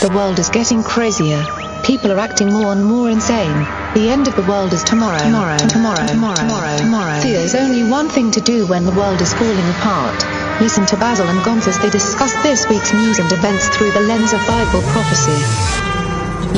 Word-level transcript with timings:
The 0.00 0.08
world 0.16 0.38
is 0.38 0.48
getting 0.48 0.82
crazier. 0.82 1.44
People 1.84 2.10
are 2.10 2.18
acting 2.18 2.50
more 2.50 2.72
and 2.72 2.82
more 2.82 3.10
insane. 3.10 3.52
The 3.92 4.08
end 4.08 4.28
of 4.28 4.34
the 4.34 4.42
world 4.48 4.72
is 4.72 4.82
tomorrow. 4.82 5.18
Tomorrow. 5.18 5.58
Tomorrow. 5.58 6.06
Tomorrow. 6.06 6.36
Tomorrow. 6.36 6.76
Tomorrow. 6.78 7.20
There's 7.20 7.54
only 7.54 7.84
one 7.84 8.08
thing 8.08 8.30
to 8.30 8.40
do 8.40 8.66
when 8.66 8.86
the 8.86 8.92
world 8.92 9.20
is 9.20 9.34
falling 9.34 9.68
apart. 9.76 10.24
Listen 10.62 10.86
to 10.86 10.96
Basil 10.96 11.28
and 11.28 11.40
Gonz 11.40 11.68
as 11.68 11.78
they 11.80 11.90
discuss 11.90 12.32
this 12.42 12.66
week's 12.70 12.94
news 12.94 13.18
and 13.18 13.30
events 13.30 13.68
through 13.76 13.90
the 13.90 14.00
lens 14.00 14.32
of 14.32 14.40
Bible 14.48 14.80
prophecy. 14.88 15.36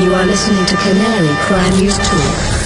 You 0.00 0.14
are 0.14 0.24
listening 0.24 0.64
to 0.66 0.76
Canary 0.76 1.34
Cry 1.42 1.68
News 1.80 1.98
Talk. 1.98 2.61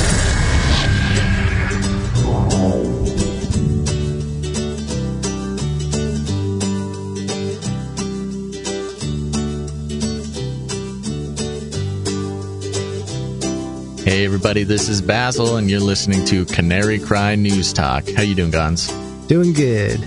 Hey 14.17 14.25
everybody, 14.25 14.65
this 14.65 14.89
is 14.89 15.03
Basil, 15.03 15.59
and 15.59 15.69
you're 15.71 15.79
listening 15.79 16.25
to 16.25 16.47
Canary 16.47 16.99
Cry 16.99 17.35
News 17.35 17.71
Talk. 17.75 18.09
How 18.17 18.23
you 18.23 18.35
doing, 18.35 18.51
Gonz? 18.51 18.89
Doing 19.29 19.53
good. 19.53 20.03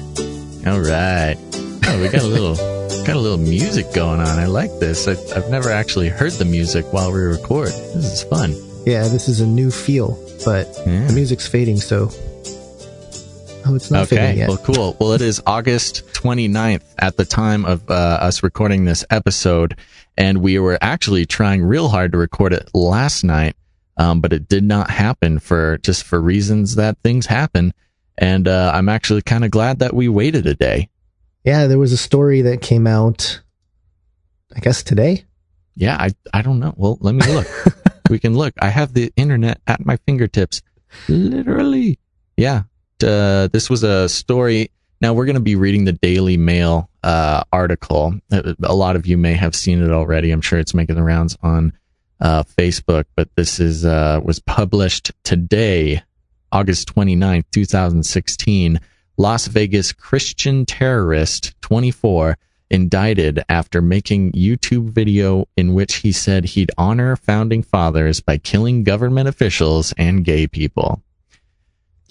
All 0.68 0.80
right. 0.82 1.38
Oh, 1.86 2.02
we 2.02 2.10
got 2.10 2.24
a 2.24 2.26
little, 2.26 2.56
got 3.06 3.16
a 3.16 3.20
little 3.20 3.38
music 3.38 3.94
going 3.94 4.20
on. 4.20 4.40
I 4.40 4.48
like 4.48 4.72
this. 4.80 5.08
I, 5.08 5.12
I've 5.38 5.52
never 5.52 5.70
actually 5.70 6.10
heard 6.10 6.32
the 6.32 6.46
music 6.46 6.92
while 6.92 7.12
we 7.12 7.20
record. 7.20 7.68
This 7.68 8.06
is 8.12 8.24
fun. 8.24 8.56
Yeah, 8.84 9.08
this 9.10 9.30
is 9.30 9.42
a 9.42 9.46
new 9.46 9.70
feel, 9.70 10.18
but 10.44 10.66
Yeah. 10.88 11.06
the 11.06 11.14
music's 11.14 11.46
fading, 11.46 11.78
so. 11.78 12.10
Oh, 13.68 13.76
it's 13.76 13.92
not 13.92 14.08
fading 14.08 14.26
Okay. 14.26 14.38
yet. 14.40 14.48
Well, 14.50 14.58
cool. 14.58 14.98
Well, 15.00 15.14
it 15.14 15.22
is 15.22 15.40
August 15.46 16.08
29th 16.14 16.82
at 16.98 17.16
the 17.16 17.26
time 17.26 17.64
of 17.64 17.88
uh, 17.92 17.94
us 17.94 18.42
recording 18.42 18.86
this 18.86 19.06
episode, 19.12 19.78
and 20.18 20.40
we 20.40 20.58
were 20.58 20.80
actually 20.82 21.28
trying 21.28 21.62
real 21.64 21.90
hard 21.90 22.14
to 22.14 22.18
record 22.18 22.54
it 22.54 22.72
last 22.74 23.24
night, 23.24 23.56
um, 24.00 24.22
but 24.22 24.34
it 24.34 24.48
did 24.48 24.64
not 24.64 24.90
happen 24.90 25.38
for 25.38 25.78
just 25.80 26.04
for 26.04 26.20
reasons 26.20 26.76
that 26.76 26.98
things 27.04 27.28
happen. 27.28 27.74
And 28.18 28.48
uh, 28.48 28.72
I'm 28.74 28.90
actually 28.90 29.22
kind 29.22 29.46
of 29.46 29.52
glad 29.52 29.80
that 29.80 29.94
we 29.94 30.08
waited 30.10 30.48
a 30.48 30.56
day. 30.56 30.90
Yeah, 31.44 31.68
there 31.68 31.78
was 31.78 31.92
a 31.94 31.98
story 31.98 32.42
that 32.44 32.62
came 32.62 32.88
out, 32.88 33.42
I 34.56 34.60
guess 34.62 34.82
today. 34.84 35.26
Yeah, 35.76 35.96
I 35.98 36.10
I 36.34 36.42
don't 36.42 36.60
know. 36.60 36.74
Well, 36.76 36.98
let 37.02 37.14
me 37.16 37.26
look. 37.28 37.48
we 38.10 38.20
can 38.20 38.36
look. 38.36 38.54
I 38.60 38.70
have 38.70 38.94
the 38.94 39.12
internet 39.16 39.62
at 39.68 39.86
my 39.86 39.98
fingertips, 40.06 40.62
literally. 41.08 42.00
Yeah, 42.36 42.64
uh, 43.04 43.48
this 43.48 43.70
was 43.70 43.84
a 43.84 44.10
story. 44.10 44.72
Now 45.02 45.14
we're 45.14 45.26
going 45.26 45.36
to 45.36 45.42
be 45.42 45.56
reading 45.56 45.86
the 45.86 45.94
Daily 45.94 46.36
Mail 46.36 46.90
uh, 47.04 47.44
article. 47.54 48.14
Uh, 48.32 48.54
A 48.64 48.76
lot 48.76 48.98
of 48.98 49.08
you 49.08 49.18
may 49.18 49.34
have 49.34 49.56
seen 49.56 49.82
it 49.82 49.92
already. 49.92 50.32
I'm 50.32 50.42
sure 50.42 50.60
it's 50.60 50.74
making 50.74 50.96
the 50.96 51.04
rounds 51.04 51.38
on 51.42 51.72
uh, 52.22 52.44
Facebook, 52.44 53.06
but 53.16 53.30
this 53.36 53.60
is 53.60 53.86
uh, 53.86 54.20
was 54.24 54.40
published 54.40 55.12
today, 55.24 56.04
August 56.52 56.94
29th, 56.94 57.46
2016. 57.52 58.80
Las 59.18 59.48
Vegas 59.48 59.92
Christian 59.92 60.66
terrorist 60.66 61.54
24 61.62 62.38
indicted 62.70 63.44
after 63.50 63.82
making 63.82 64.32
YouTube 64.32 64.90
video 64.90 65.46
in 65.58 65.74
which 65.74 65.96
he 65.96 66.12
said 66.12 66.46
he'd 66.46 66.72
honor 66.78 67.16
founding 67.16 67.64
fathers 67.64 68.22
by 68.22 68.38
killing 68.38 68.84
government 68.84 69.28
officials 69.28 69.94
and 69.98 70.24
gay 70.24 70.48
people. 70.48 71.02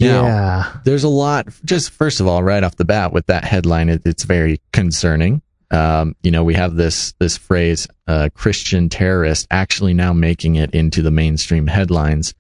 Now, 0.01 0.27
yeah. 0.27 0.77
there's 0.85 1.05
a 1.05 1.09
lot 1.09 1.49
just 1.65 1.91
first 1.91 2.21
of 2.21 2.29
all 2.29 2.43
right 2.43 2.63
off 2.63 2.77
the 2.77 2.85
bat 2.85 3.13
with 3.13 3.27
that 3.27 3.45
headline 3.45 3.89
it, 3.89 4.03
it's 4.05 4.25
very 4.25 4.61
concerning 4.73 5.43
um, 5.71 6.15
you 6.23 6.31
know 6.31 6.45
we 6.45 6.55
have 6.55 6.77
this 6.77 7.13
this 7.19 7.37
phrase 7.37 7.87
uh, 8.07 8.29
christian 8.35 8.89
terrorist 8.89 9.47
actually 9.51 9.95
now 9.95 10.13
making 10.13 10.57
it 10.57 10.71
into 10.75 11.03
the 11.03 11.11
mainstream 11.11 11.67
headlines 11.67 12.35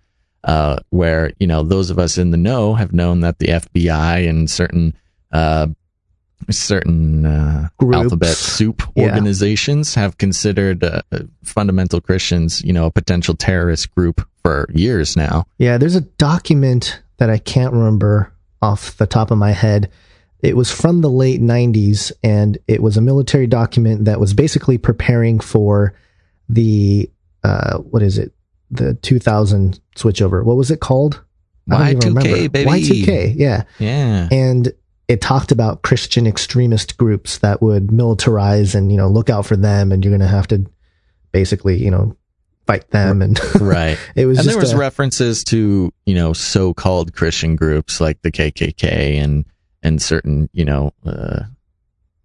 uh, 0.44 0.78
where 0.90 1.32
you 1.38 1.46
know 1.46 1.62
those 1.62 1.90
of 1.90 1.98
us 1.98 2.18
in 2.18 2.30
the 2.30 2.36
know 2.36 2.74
have 2.74 2.92
known 2.92 3.20
that 3.20 3.38
the 3.38 3.46
fbi 3.46 4.28
and 4.28 4.50
certain 4.50 4.94
uh, 5.32 5.66
certain 6.50 7.26
uh, 7.26 7.68
alphabet 7.92 8.36
soup 8.36 8.82
Yeah. 8.94 9.06
organizations 9.06 9.94
have 9.94 10.16
considered 10.18 10.82
uh, 10.84 11.02
fundamental 11.42 12.00
christians 12.00 12.62
you 12.62 12.72
know 12.72 12.86
a 12.86 12.90
potential 12.90 13.34
terrorist 13.34 13.94
group 13.94 14.26
for 14.42 14.66
years 14.72 15.16
now 15.16 15.44
Yeah, 15.58 15.76
there's 15.78 15.96
a 15.96 16.00
document 16.00 17.02
that 17.18 17.28
I 17.28 17.38
can't 17.38 17.72
remember 17.72 18.32
off 18.62 18.96
the 18.96 19.06
top 19.06 19.30
of 19.30 19.38
my 19.38 19.50
head. 19.50 19.90
It 20.40 20.56
was 20.56 20.70
from 20.70 21.00
the 21.00 21.10
late 21.10 21.40
90s, 21.40 22.12
and 22.22 22.58
it 22.68 22.82
was 22.82 22.96
a 22.96 23.00
military 23.00 23.46
document 23.46 24.04
that 24.04 24.20
was 24.20 24.34
basically 24.34 24.78
preparing 24.78 25.40
for 25.40 25.94
the, 26.48 27.10
uh, 27.42 27.78
what 27.78 28.02
is 28.02 28.18
it? 28.18 28.32
The 28.70 28.94
2000 28.94 29.80
switchover. 29.96 30.44
What 30.44 30.56
was 30.56 30.70
it 30.70 30.80
called? 30.80 31.22
I 31.70 31.92
don't 31.92 32.04
even 32.04 32.14
Y2K, 32.14 32.24
remember. 32.24 32.48
baby. 32.50 32.70
Y2K, 32.70 33.34
yeah. 33.36 33.64
yeah 33.78 34.28
and 34.30 34.72
it 35.08 35.22
talked 35.22 35.50
about 35.50 35.82
Christian 35.82 36.26
extremist 36.26 36.98
groups 36.98 37.38
that 37.38 37.62
would 37.62 37.88
militarize 37.88 38.74
and 38.74 38.92
you 38.92 38.98
know 38.98 39.08
look 39.08 39.30
out 39.30 39.46
for 39.46 39.56
them, 39.56 39.90
and 39.90 40.04
you're 40.04 40.10
going 40.10 40.20
to 40.20 40.28
have 40.28 40.46
to 40.48 40.66
basically 41.32 41.82
you 41.82 41.90
know 41.90 42.14
fight 42.66 42.88
them, 42.90 43.22
and 43.22 43.40
right 43.60 43.98
it 44.14 44.26
was 44.26 44.38
and 44.38 44.48
there 44.48 44.58
was 44.58 44.72
a- 44.72 44.78
references 44.78 45.42
to 45.44 45.92
you 46.04 46.14
know 46.14 46.32
so-called 46.34 47.14
christian 47.14 47.56
groups 47.56 48.00
like 48.00 48.20
the 48.22 48.30
kkk 48.30 48.84
and 48.84 49.46
and 49.82 50.00
certain 50.02 50.48
you 50.52 50.64
know 50.64 50.92
uh, 51.06 51.40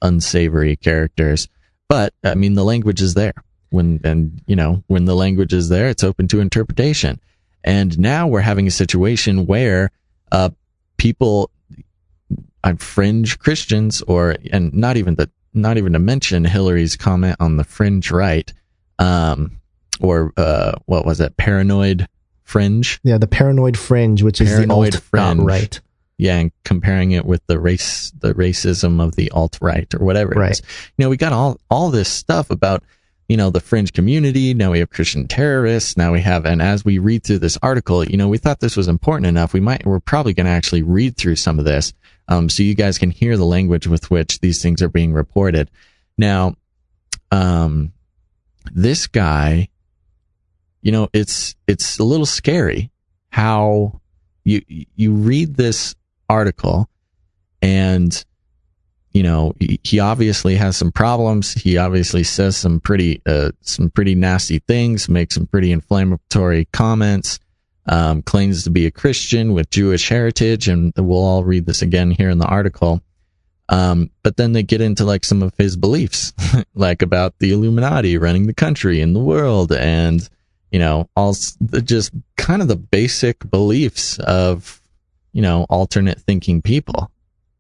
unsavory 0.02 0.76
characters. 0.76 1.48
But 1.90 2.14
i 2.24 2.36
mean 2.36 2.54
the 2.54 2.64
language 2.64 3.02
is 3.02 3.14
there. 3.14 3.34
When 3.70 4.00
and 4.04 4.42
you 4.46 4.56
know 4.56 4.84
when 4.88 5.06
the 5.06 5.16
language 5.16 5.54
is 5.54 5.70
there 5.70 5.90
it's 5.90 6.04
open 6.04 6.28
to 6.30 6.40
interpretation. 6.40 7.20
And 7.64 7.98
now 7.98 8.28
we're 8.28 8.42
having 8.42 8.68
a 8.68 8.72
situation 8.72 9.46
where 9.46 9.92
uh 10.32 10.50
people 10.98 11.50
uh, 12.64 12.76
fringe 12.76 13.40
christians 13.40 14.02
or 14.04 14.36
and 14.52 14.74
not 14.74 14.98
even 14.98 15.16
the 15.16 15.30
not 15.54 15.78
even 15.78 15.94
to 15.94 16.00
mention 16.00 16.46
hillary's 16.46 16.96
comment 16.96 17.36
on 17.40 17.58
the 17.58 17.64
fringe 17.64 18.10
right 18.10 18.52
um 19.00 19.60
or 20.00 20.34
uh 20.38 20.74
what 20.86 21.06
was 21.06 21.20
it? 21.20 21.38
Paranoid 21.38 22.08
fringe? 22.44 23.00
Yeah 23.04 23.18
the 23.18 23.28
paranoid 23.28 23.78
fringe, 23.78 24.24
which 24.24 24.42
is 24.42 24.50
the 24.50 24.56
Paranoid 24.56 24.96
alt 24.96 25.04
fringe. 25.04 25.42
right. 25.42 25.82
Yeah 26.24 26.38
and 26.40 26.52
comparing 26.64 27.12
it 27.12 27.26
with 27.26 27.46
the 27.48 27.60
race 27.60 28.12
the 28.20 28.34
racism 28.34 29.04
of 29.04 29.16
the 29.16 29.30
alt 29.32 29.58
right 29.62 29.94
or 29.94 30.04
whatever 30.06 30.32
Right. 30.32 30.52
is. 30.52 30.62
you 30.98 31.04
know 31.04 31.10
we 31.10 31.18
got 31.18 31.34
all 31.34 31.60
all 31.70 31.92
this 31.92 32.10
stuff 32.10 32.50
about 32.50 32.82
you 33.28 33.36
know 33.38 33.50
the 33.50 33.60
fringe 33.60 33.92
community 33.94 34.54
now 34.54 34.72
we 34.72 34.80
have 34.80 34.90
christian 34.90 35.28
terrorists 35.28 35.98
now 35.98 36.14
we 36.14 36.22
have 36.22 36.46
and 36.46 36.62
as 36.62 36.86
we 36.86 36.98
read 36.98 37.24
through 37.24 37.40
this 37.40 37.58
article 37.62 38.04
you 38.06 38.16
know 38.18 38.30
we 38.30 38.38
thought 38.38 38.60
this 38.62 38.78
was 38.78 38.88
important 38.88 39.26
enough 39.28 39.52
we 39.54 39.60
might 39.60 39.86
we're 39.86 40.00
probably 40.00 40.34
going 40.34 40.46
to 40.46 40.52
actually 40.52 40.82
read 40.82 41.18
through 41.18 41.36
some 41.36 41.60
of 41.60 41.66
this 41.66 41.94
um, 42.30 42.48
so 42.50 42.64
you 42.64 42.74
guys 42.74 42.98
can 42.98 43.12
hear 43.12 43.36
the 43.36 43.46
language 43.46 43.86
with 43.86 44.10
which 44.10 44.40
these 44.40 44.62
things 44.62 44.82
are 44.82 44.90
being 44.90 45.12
reported 45.14 45.70
now 46.18 46.56
um 47.32 47.92
this 48.74 49.08
guy 49.08 49.68
you 50.82 50.92
know 50.92 51.10
it's 51.14 51.56
it's 51.68 52.00
a 52.00 52.04
little 52.04 52.26
scary 52.26 52.92
how 53.30 54.00
you 54.44 54.62
you 54.96 55.14
read 55.14 55.56
this 55.56 55.96
article 56.30 56.90
and 57.62 58.26
you 59.12 59.24
know 59.24 59.54
he, 59.60 59.80
he 59.84 60.00
obviously 60.00 60.56
has 60.56 60.76
some 60.76 60.92
problems. 60.92 61.54
He 61.54 61.78
obviously 61.78 62.24
says 62.24 62.58
some 62.58 62.80
pretty 62.80 63.22
uh, 63.26 63.52
some 63.62 63.90
pretty 63.90 64.16
nasty 64.16 64.60
things 64.60 65.08
makes 65.08 65.36
some 65.36 65.48
pretty 65.48 65.72
inflammatory 65.72 66.66
comments 66.72 67.40
um, 67.86 68.22
claims 68.22 68.64
to 68.64 68.70
be 68.70 68.86
a 68.86 68.92
christian 68.92 69.54
with 69.54 69.70
jewish 69.70 70.10
heritage. 70.10 70.68
And 70.68 70.94
we'll 70.98 71.24
all 71.24 71.44
read 71.44 71.66
this 71.66 71.82
again 71.82 72.12
here 72.12 72.30
in 72.30 72.38
the 72.38 72.46
article. 72.46 73.02
Um, 73.70 74.10
but 74.24 74.36
then 74.36 74.52
they 74.52 74.64
get 74.64 74.82
into 74.82 75.06
like 75.06 75.24
some 75.24 75.42
of 75.42 75.54
his 75.58 75.78
beliefs 75.78 76.34
like 76.76 77.02
about 77.02 77.40
the 77.40 77.54
illuminati 77.54 78.18
running 78.18 78.46
the 78.46 78.54
country 78.54 79.02
and 79.02 79.16
the 79.16 79.22
world 79.22 79.72
and 79.72 80.28
you 80.70 80.80
know 80.80 81.10
all 81.16 81.34
just 81.34 82.12
kind 82.36 82.62
of 82.62 82.68
the 82.68 82.76
basic 82.76 83.50
beliefs 83.50 84.20
of 84.20 84.82
you 85.34 85.42
know 85.42 85.66
alternate 85.70 86.20
thinking 86.22 86.62
people 86.62 87.12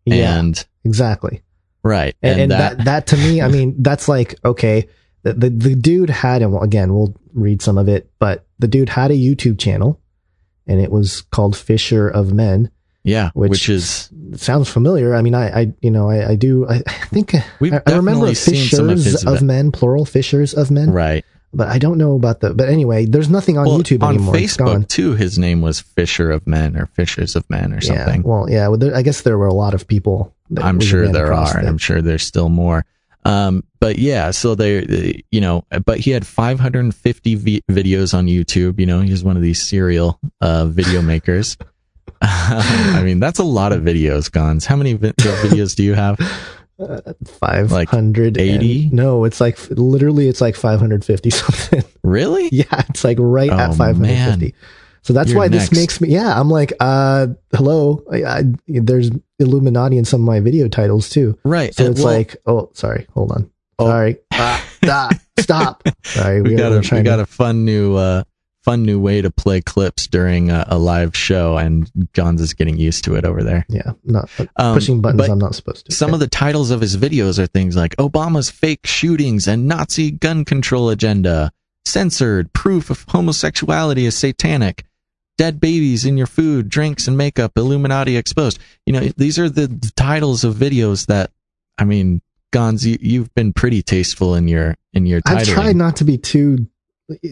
Yeah, 0.05 0.39
and 0.39 0.65
exactly. 0.85 1.41
right 1.83 2.15
And, 2.21 2.39
and 2.41 2.51
that, 2.51 2.85
that 2.85 3.07
to 3.07 3.17
me, 3.17 3.41
I 3.41 3.47
mean, 3.49 3.75
that's 3.79 4.07
like 4.07 4.35
okay. 4.45 4.87
The, 5.23 5.33
the 5.33 5.49
the 5.49 5.75
dude 5.75 6.09
had, 6.09 6.41
and 6.41 6.61
again, 6.61 6.93
we'll 6.93 7.15
read 7.33 7.61
some 7.61 7.77
of 7.77 7.87
it, 7.87 8.11
but 8.19 8.45
the 8.59 8.67
dude 8.67 8.89
had 8.89 9.09
a 9.09 9.13
YouTube 9.15 9.57
channel, 9.57 10.01
and 10.67 10.81
it 10.81 10.91
was 10.91 11.21
called 11.31 11.55
Fisher 11.55 12.09
of 12.09 12.33
Men. 12.33 12.69
yeah 13.03 13.31
which- 13.33 13.49
which, 13.51 13.69
is 13.69 14.09
sounds 14.35 14.67
familiar. 14.69 15.15
I 15.15 15.21
mean, 15.21 15.33
I, 15.35 15.61
I 15.61 15.73
you 15.81 15.91
know, 15.91 16.09
I, 16.09 16.31
I 16.31 16.35
do. 16.35 16.67
I, 16.67 16.81
I 16.85 17.05
think 17.07 17.33
We've 17.61 17.73
I, 17.73 17.81
I 17.87 17.91
remember 17.95 18.27
definitely 18.27 18.35
seen 18.35 18.65
some 18.67 18.89
of 18.89 18.97
Fishers 18.97 19.21
his 19.21 19.25
of 19.25 19.41
Men, 19.41 19.71
plural 19.71 20.03
Fishers 20.05 20.53
of 20.53 20.69
Men. 20.71 20.91
right 20.91 21.23
But 21.53 21.67
I 21.67 21.77
don't 21.77 21.97
know 21.97 22.15
about 22.15 22.39
the. 22.39 22.53
But 22.53 22.69
anyway, 22.69 23.05
there's 23.05 23.29
nothing 23.29 23.57
on 23.57 23.65
well, 23.65 23.79
YouTube 23.79 24.01
on 24.01 24.15
anymore. 24.15 24.33
Gone. 24.33 24.41
facebook 24.41 24.87
too 24.87 25.13
his 25.13 25.37
name 25.37 25.61
was 25.61 25.79
fisher 25.79 26.31
of 26.31 26.47
men 26.47 26.75
or 26.75 26.87
fishers 26.87 27.35
of 27.35 27.47
men 27.49 27.73
or 27.73 27.81
something 27.81 28.21
Yeah. 28.21 28.27
Well, 28.27 28.49
yeah. 28.49 28.67
Well, 28.67 28.77
there, 28.77 28.95
I 28.95 29.03
guess 29.03 29.21
there 29.21 29.37
were 29.37 29.47
a 29.47 29.53
lot 29.53 29.73
of 29.73 29.87
people. 29.87 30.33
that 30.49 30.65
I'm 30.65 30.79
sure 30.79 31.07
there 31.07 31.33
are, 31.33 31.57
and 31.57 31.67
I'm 31.67 31.77
sure 31.77 32.01
there's 32.01 32.23
still 32.23 32.49
more. 32.49 32.85
Um, 33.25 33.63
but 33.79 33.99
yeah, 33.99 34.31
so 34.31 34.55
they, 34.55 35.23
you 35.31 35.41
know, 35.41 35.65
but 35.85 35.99
he 35.99 36.11
had 36.11 36.27
550 36.27 37.35
v- 37.35 37.63
videos 37.71 38.13
on 38.13 38.27
YouTube. 38.27 38.79
You 38.79 38.85
know, 38.85 38.99
he's 38.99 39.23
one 39.23 39.37
of 39.37 39.41
these 39.41 39.61
serial 39.61 40.19
uh, 40.41 40.65
video 40.65 41.01
makers. 41.01 41.57
I 42.21 43.01
mean, 43.03 43.19
that's 43.19 43.39
a 43.39 43.43
lot 43.43 43.71
of 43.71 43.81
videos, 43.81 44.29
Gonz. 44.29 44.65
How 44.65 44.75
many 44.75 44.93
vi- 44.93 45.11
videos 45.17 45.75
do 45.75 45.83
you 45.83 45.93
have? 45.93 46.19
Five 47.25 47.71
hundred 47.89 48.37
eighty? 48.37 48.89
No, 48.91 49.23
it's 49.25 49.39
like 49.41 49.57
literally, 49.69 50.27
it's 50.27 50.41
like 50.41 50.55
five 50.55 50.79
hundred 50.79 51.03
fifty 51.05 51.29
something. 51.31 51.83
Really? 52.03 52.49
Yeah, 52.51 52.83
it's 52.89 53.03
like 53.03 53.17
right 53.19 53.49
Oh, 53.51 53.57
at 53.57 53.75
five 53.75 53.97
hundred 53.97 54.15
fifty. 54.31 54.55
So 55.01 55.11
that's 55.13 55.29
You're 55.31 55.39
why 55.39 55.47
next. 55.49 55.69
this 55.69 55.77
makes 55.79 55.99
me. 56.01 56.09
Yeah, 56.09 56.39
I'm 56.39 56.49
like, 56.49 56.71
uh, 56.79 57.27
hello. 57.53 58.03
I, 58.09 58.23
I, 58.23 58.43
there's 58.67 59.11
Illuminati 59.37 59.97
in 59.97 60.05
some 60.05 60.21
of 60.21 60.25
my 60.25 60.39
video 60.39 60.69
titles 60.69 61.09
too. 61.09 61.37
Right. 61.43 61.75
So 61.75 61.85
and 61.85 61.93
it's 61.93 62.03
well, 62.03 62.13
like, 62.13 62.37
oh, 62.45 62.69
sorry, 62.73 63.05
hold 63.13 63.33
on. 63.33 63.51
Oh. 63.79 63.87
Sorry, 63.87 64.17
ah, 64.33 64.65
ah, 64.85 65.09
stop. 65.39 65.83
Sorry, 66.03 66.41
we 66.41 66.51
we're 66.51 66.57
got 66.57 66.71
a 66.71 66.95
we 66.95 67.01
got 67.01 67.17
to- 67.17 67.23
a 67.23 67.25
fun 67.25 67.65
new 67.65 67.95
uh 67.95 68.23
fun 68.63 68.83
new 68.83 68.99
way 68.99 69.21
to 69.21 69.29
play 69.29 69.61
clips 69.61 70.07
during 70.07 70.49
a, 70.49 70.65
a 70.69 70.77
live 70.77 71.15
show, 71.15 71.57
and 71.57 71.91
Gonz 72.13 72.39
is 72.39 72.53
getting 72.53 72.77
used 72.77 73.03
to 73.05 73.15
it 73.15 73.25
over 73.25 73.43
there. 73.43 73.65
yeah, 73.69 73.91
not 74.03 74.29
Um, 74.55 74.73
pushing 74.73 75.01
buttons. 75.01 75.17
but 75.21 75.29
I'm 75.29 75.37
not 75.39 75.55
supposed 75.55 75.85
to. 75.87 75.91
Some 75.93 76.13
of 76.13 76.19
the 76.19 76.27
titles 76.27 76.71
of 76.71 76.81
his 76.81 76.95
videos 76.97 77.39
are 77.39 77.47
things 77.47 77.75
like 77.75 77.95
Obama's 77.97 78.49
fake 78.49 78.85
shootings 78.87 79.47
and 79.47 79.67
Nazi 79.67 80.11
gun 80.11 80.45
control 80.45 80.89
agenda, 80.89 81.51
censored, 81.85 82.53
proof 82.53 82.89
of 82.89 83.05
homosexuality 83.09 84.05
is 84.05 84.15
satanic, 84.17 84.85
dead 85.37 85.59
babies 85.59 86.05
in 86.05 86.15
your 86.17 86.27
food, 86.27 86.69
drinks 86.69 87.07
and 87.07 87.17
makeup, 87.17 87.57
Illuminati 87.57 88.15
exposed. 88.17 88.59
You 88.85 88.93
know, 88.93 88.99
these 89.17 89.37
are 89.39 89.49
the 89.49 89.67
titles 89.95 90.43
of 90.43 90.55
videos 90.55 91.07
that, 91.07 91.31
I 91.77 91.83
mean, 91.85 92.21
Gonz, 92.53 92.85
you, 92.85 92.97
you've 93.01 93.33
been 93.33 93.51
pretty 93.51 93.81
tasteful 93.81 94.35
in 94.35 94.47
your 94.47 94.75
in 94.93 95.07
your 95.07 95.21
titling. 95.21 95.37
I've 95.37 95.47
tried 95.47 95.75
not 95.75 95.95
to 95.97 96.03
be 96.03 96.19
too. 96.19 96.67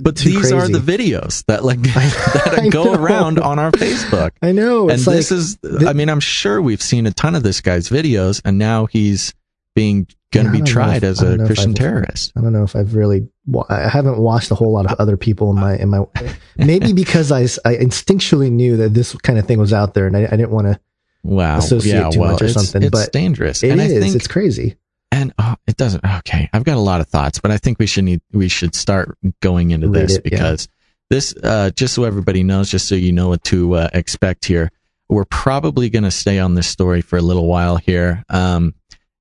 But 0.02 0.16
these 0.18 0.52
are 0.52 0.68
the 0.68 0.80
videos 0.80 1.46
that 1.46 1.64
like 1.64 1.82
that 1.82 2.70
go 2.72 2.94
around 2.94 3.40
on 3.40 3.60
our 3.60 3.72
Facebook. 3.72 4.32
I 4.42 4.52
know. 4.52 4.90
and 4.90 5.00
this 5.00 5.32
is 5.32 5.58
i 5.88 5.94
mean 5.94 6.10
i'm 6.10 6.20
sure 6.20 6.62
we've 6.62 6.82
seen 6.82 7.06
a 7.08 7.12
ton 7.12 7.36
of 7.36 7.44
this 7.44 7.62
guy's 7.62 7.90
videos 7.90 8.42
and 8.46 8.58
now 8.58 8.86
he's 8.86 9.34
being 9.76 10.08
going 10.34 10.46
to 10.46 10.52
be 10.52 10.62
tried 10.62 10.98
if- 10.98 11.04
as 11.04 11.22
a 11.22 11.38
christian 11.46 11.74
terrorist 11.74 12.32
I 12.38 12.42
don't 12.42 12.54
know 12.54 12.64
if 12.64 12.76
I've 12.76 12.96
really 12.96 13.28
I 13.70 13.90
haven't 13.90 14.18
watched 14.20 14.52
a 14.52 14.56
whole 14.56 14.72
lot 14.72 14.90
of 14.90 15.00
other 15.00 15.18
people 15.18 15.50
in 15.52 15.56
my 15.60 15.76
in 15.78 15.90
my. 15.90 16.06
Maybe 16.58 16.94
because 16.94 17.32
I, 17.32 17.42
I 17.68 17.76
instinctually 17.78 18.52
knew 18.52 18.78
that 18.78 18.94
this 18.94 19.16
kind 19.18 19.40
of 19.40 19.46
thing 19.48 19.58
was 19.58 19.74
out 19.74 19.94
there, 19.96 20.06
and 20.06 20.16
I, 20.16 20.26
I 20.26 20.30
didn't 20.38 20.52
want 20.52 20.68
to. 20.68 20.80
wow 21.24 21.58
Associate 21.58 21.96
yeah 21.96 22.10
too 22.12 22.20
well 22.20 22.34
much 22.34 22.42
or 22.44 22.46
it's, 22.46 22.54
something, 22.54 22.84
it's 22.84 22.92
but 22.92 23.12
dangerous 23.12 23.64
It 23.64 23.72
and 23.72 23.82
is. 23.82 23.92
i 23.98 24.00
think 24.00 24.16
It's 24.16 24.28
crazy. 24.28 24.76
And 25.12 25.34
oh, 25.38 25.56
it 25.68 25.78
doesn't 25.78 26.04
okay 26.04 26.50
i've 26.54 26.64
got 26.64 26.78
a 26.78 26.82
lot 26.82 27.02
of 27.02 27.08
thoughts 27.08 27.40
but 27.40 27.52
i 27.52 27.58
think 27.58 27.80
we 27.80 27.86
should 27.86 28.04
need 28.04 28.22
we 28.32 28.48
should 28.48 28.76
start 28.76 29.18
going 29.42 29.72
into 29.72 29.88
Read 29.88 30.04
this 30.04 30.16
it, 30.18 30.26
yeah. 30.26 30.30
because 30.30 30.68
this 31.10 31.36
uh 31.44 31.70
just 31.72 31.94
so 31.94 32.04
everybody 32.04 32.44
knows 32.44 32.70
just 32.70 32.88
so 32.88 32.96
you 32.96 33.12
know 33.12 33.30
what 33.30 33.44
to 33.46 33.76
uh, 33.76 33.90
expect 33.94 34.46
here 34.46 34.72
we're 35.10 35.26
probably 35.26 35.90
going 35.90 36.04
to 36.04 36.12
stay 36.12 36.40
on 36.40 36.56
this 36.56 36.68
story 36.68 37.02
for 37.02 37.18
a 37.18 37.22
little 37.22 37.48
while 37.48 37.78
here 37.78 38.24
um 38.30 38.74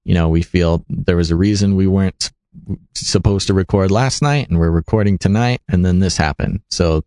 you 0.04 0.14
know 0.14 0.28
we 0.28 0.42
feel 0.42 0.84
there 0.88 1.16
was 1.16 1.30
a 1.30 1.36
reason 1.36 1.76
we 1.76 1.86
weren't 1.86 2.30
supposed 2.94 3.46
to 3.46 3.54
record 3.54 3.90
last 3.90 4.22
night 4.22 4.48
and 4.48 4.58
we're 4.58 4.70
recording 4.70 5.18
tonight 5.18 5.60
and 5.68 5.84
then 5.84 5.98
this 5.98 6.16
happened 6.16 6.60
so 6.70 7.04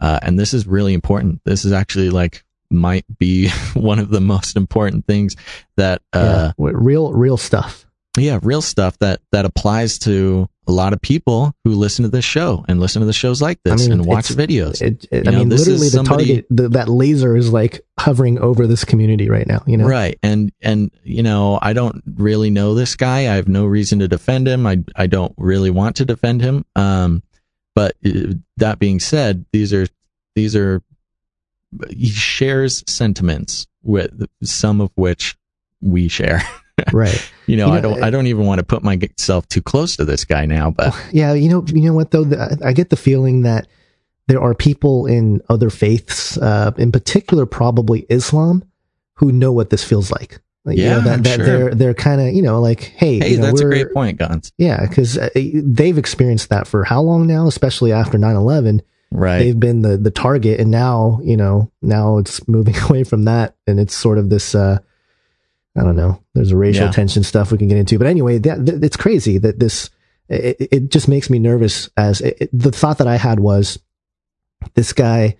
uh 0.00 0.18
and 0.22 0.38
this 0.38 0.54
is 0.54 0.66
really 0.66 0.94
important 0.94 1.40
this 1.44 1.64
is 1.64 1.72
actually 1.72 2.10
like 2.10 2.44
might 2.70 3.04
be 3.18 3.48
one 3.74 3.98
of 3.98 4.10
the 4.10 4.20
most 4.20 4.56
important 4.56 5.06
things 5.06 5.36
that 5.76 6.02
uh 6.12 6.52
yeah. 6.58 6.70
Real 6.74 7.12
real 7.12 7.36
stuff. 7.36 7.86
Yeah, 8.16 8.38
real 8.42 8.62
stuff 8.62 8.98
that 8.98 9.20
that 9.32 9.44
applies 9.44 9.98
to 10.00 10.48
a 10.66 10.72
lot 10.72 10.92
of 10.92 11.00
people 11.00 11.54
who 11.64 11.72
listen 11.74 12.04
to 12.04 12.08
this 12.08 12.24
show 12.24 12.64
and 12.68 12.80
listen 12.80 13.00
to 13.00 13.06
the 13.06 13.12
shows 13.12 13.42
like 13.42 13.62
this 13.64 13.82
I 13.82 13.84
mean, 13.84 13.92
and 13.92 14.06
watch 14.06 14.28
videos. 14.28 14.80
It, 14.80 15.06
it, 15.10 15.28
I 15.28 15.32
know, 15.32 15.40
mean, 15.40 15.48
this 15.50 15.62
is 15.62 15.68
literally, 15.68 15.86
the 15.88 15.90
somebody- 15.90 16.26
target, 16.26 16.46
the, 16.48 16.68
that 16.70 16.88
laser 16.88 17.36
is 17.36 17.52
like 17.52 17.84
hovering 17.98 18.38
over 18.38 18.66
this 18.66 18.84
community 18.84 19.28
right 19.28 19.46
now. 19.46 19.62
You 19.66 19.76
know, 19.76 19.86
Right. 19.86 20.18
And 20.22 20.52
and 20.62 20.90
you 21.02 21.22
know, 21.22 21.58
I 21.60 21.72
don't 21.74 22.02
really 22.16 22.50
know 22.50 22.74
this 22.74 22.96
guy. 22.96 23.20
I 23.20 23.34
have 23.34 23.48
no 23.48 23.66
reason 23.66 23.98
to 23.98 24.08
defend 24.08 24.48
him. 24.48 24.66
I 24.66 24.82
I 24.96 25.06
don't 25.06 25.34
really 25.36 25.70
want 25.70 25.96
to 25.96 26.04
defend 26.04 26.40
him. 26.40 26.64
Um 26.76 27.22
but 27.74 27.96
uh, 28.06 28.34
that 28.56 28.78
being 28.78 29.00
said, 29.00 29.44
these 29.52 29.72
are 29.72 29.86
these 30.34 30.54
are 30.56 30.80
he 31.90 32.08
shares 32.08 32.84
sentiments 32.86 33.66
with 33.82 34.26
some 34.42 34.80
of 34.80 34.90
which 34.94 35.36
we 35.80 36.08
share. 36.08 36.42
right? 36.92 37.30
You 37.46 37.56
know, 37.56 37.66
You 37.66 37.72
know, 37.72 37.78
I 37.78 37.80
don't 37.80 38.02
I 38.04 38.10
don't 38.10 38.26
even 38.26 38.46
want 38.46 38.58
to 38.58 38.64
put 38.64 38.82
myself 38.82 39.46
too 39.48 39.62
close 39.62 39.96
to 39.96 40.04
this 40.04 40.24
guy 40.24 40.46
now, 40.46 40.70
but 40.70 40.94
Yeah, 41.12 41.32
you 41.34 41.48
know, 41.48 41.64
you 41.68 41.82
know 41.82 41.94
what 41.94 42.10
though, 42.10 42.24
The- 42.24 42.58
I 42.64 42.72
get 42.72 42.90
the 42.90 42.96
feeling 42.96 43.42
that 43.42 43.66
there 44.28 44.40
are 44.40 44.54
people 44.54 45.06
in 45.06 45.40
other 45.50 45.68
faiths, 45.70 46.38
uh, 46.38 46.72
in 46.78 46.90
particular, 46.92 47.44
probably 47.46 48.06
Islam, 48.08 48.64
who 49.16 49.30
know 49.32 49.52
what 49.52 49.68
this 49.70 49.84
feels 49.84 50.10
like. 50.10 50.40
Like, 50.64 50.78
you 50.78 50.84
Yeah, 50.84 50.94
know, 50.94 51.00
that, 51.02 51.24
that 51.24 51.36
sure. 51.36 51.44
they're 51.46 51.74
they're 51.74 51.94
kind 51.94 52.20
of 52.22 52.32
you 52.34 52.40
know 52.40 52.58
like, 52.60 52.80
hey, 52.96 53.18
hey, 53.18 53.32
you 53.32 53.36
know, 53.36 53.42
that's 53.46 53.60
a 53.60 53.64
great 53.66 53.92
point, 53.92 54.18
Gonz. 54.18 54.50
Yeah, 54.56 54.80
because 54.88 55.18
uh, 55.18 55.28
they've 55.34 55.98
experienced 55.98 56.48
that 56.48 56.66
for 56.66 56.84
how 56.84 57.02
long 57.02 57.26
now? 57.26 57.46
Especially 57.46 57.92
after 57.92 58.16
9-11. 58.18 58.80
Right. 59.16 59.38
they've 59.38 59.60
been 59.60 59.82
the 59.82 59.96
the 59.96 60.10
target 60.10 60.58
and 60.58 60.72
now 60.72 61.20
you 61.22 61.36
know 61.36 61.70
now 61.80 62.18
it's 62.18 62.48
moving 62.48 62.74
away 62.88 63.04
from 63.04 63.26
that 63.26 63.54
and 63.68 63.78
it's 63.78 63.94
sort 63.94 64.18
of 64.18 64.28
this 64.28 64.56
uh 64.56 64.78
i 65.76 65.82
don't 65.82 65.96
know 65.96 66.22
there's 66.34 66.50
a 66.52 66.56
racial 66.56 66.86
Yeah. 66.86 66.92
tension 66.92 67.22
stuff 67.22 67.50
we 67.52 67.58
can 67.58 67.68
get 67.68 67.78
into 67.78 67.98
but 67.98 68.06
anyway 68.06 68.38
that, 68.38 68.64
that 68.66 68.82
it's 68.84 68.96
crazy 68.96 69.38
that 69.38 69.58
this 69.58 69.90
it, 70.28 70.56
it 70.72 70.90
just 70.90 71.06
makes 71.08 71.28
me 71.28 71.38
nervous 71.38 71.90
as 71.96 72.20
it, 72.20 72.36
it- 72.40 72.50
the 72.52 72.72
thought 72.72 72.98
that 72.98 73.06
i 73.08 73.16
had 73.16 73.40
was 73.40 73.78
this 74.74 74.92
guy 74.92 75.36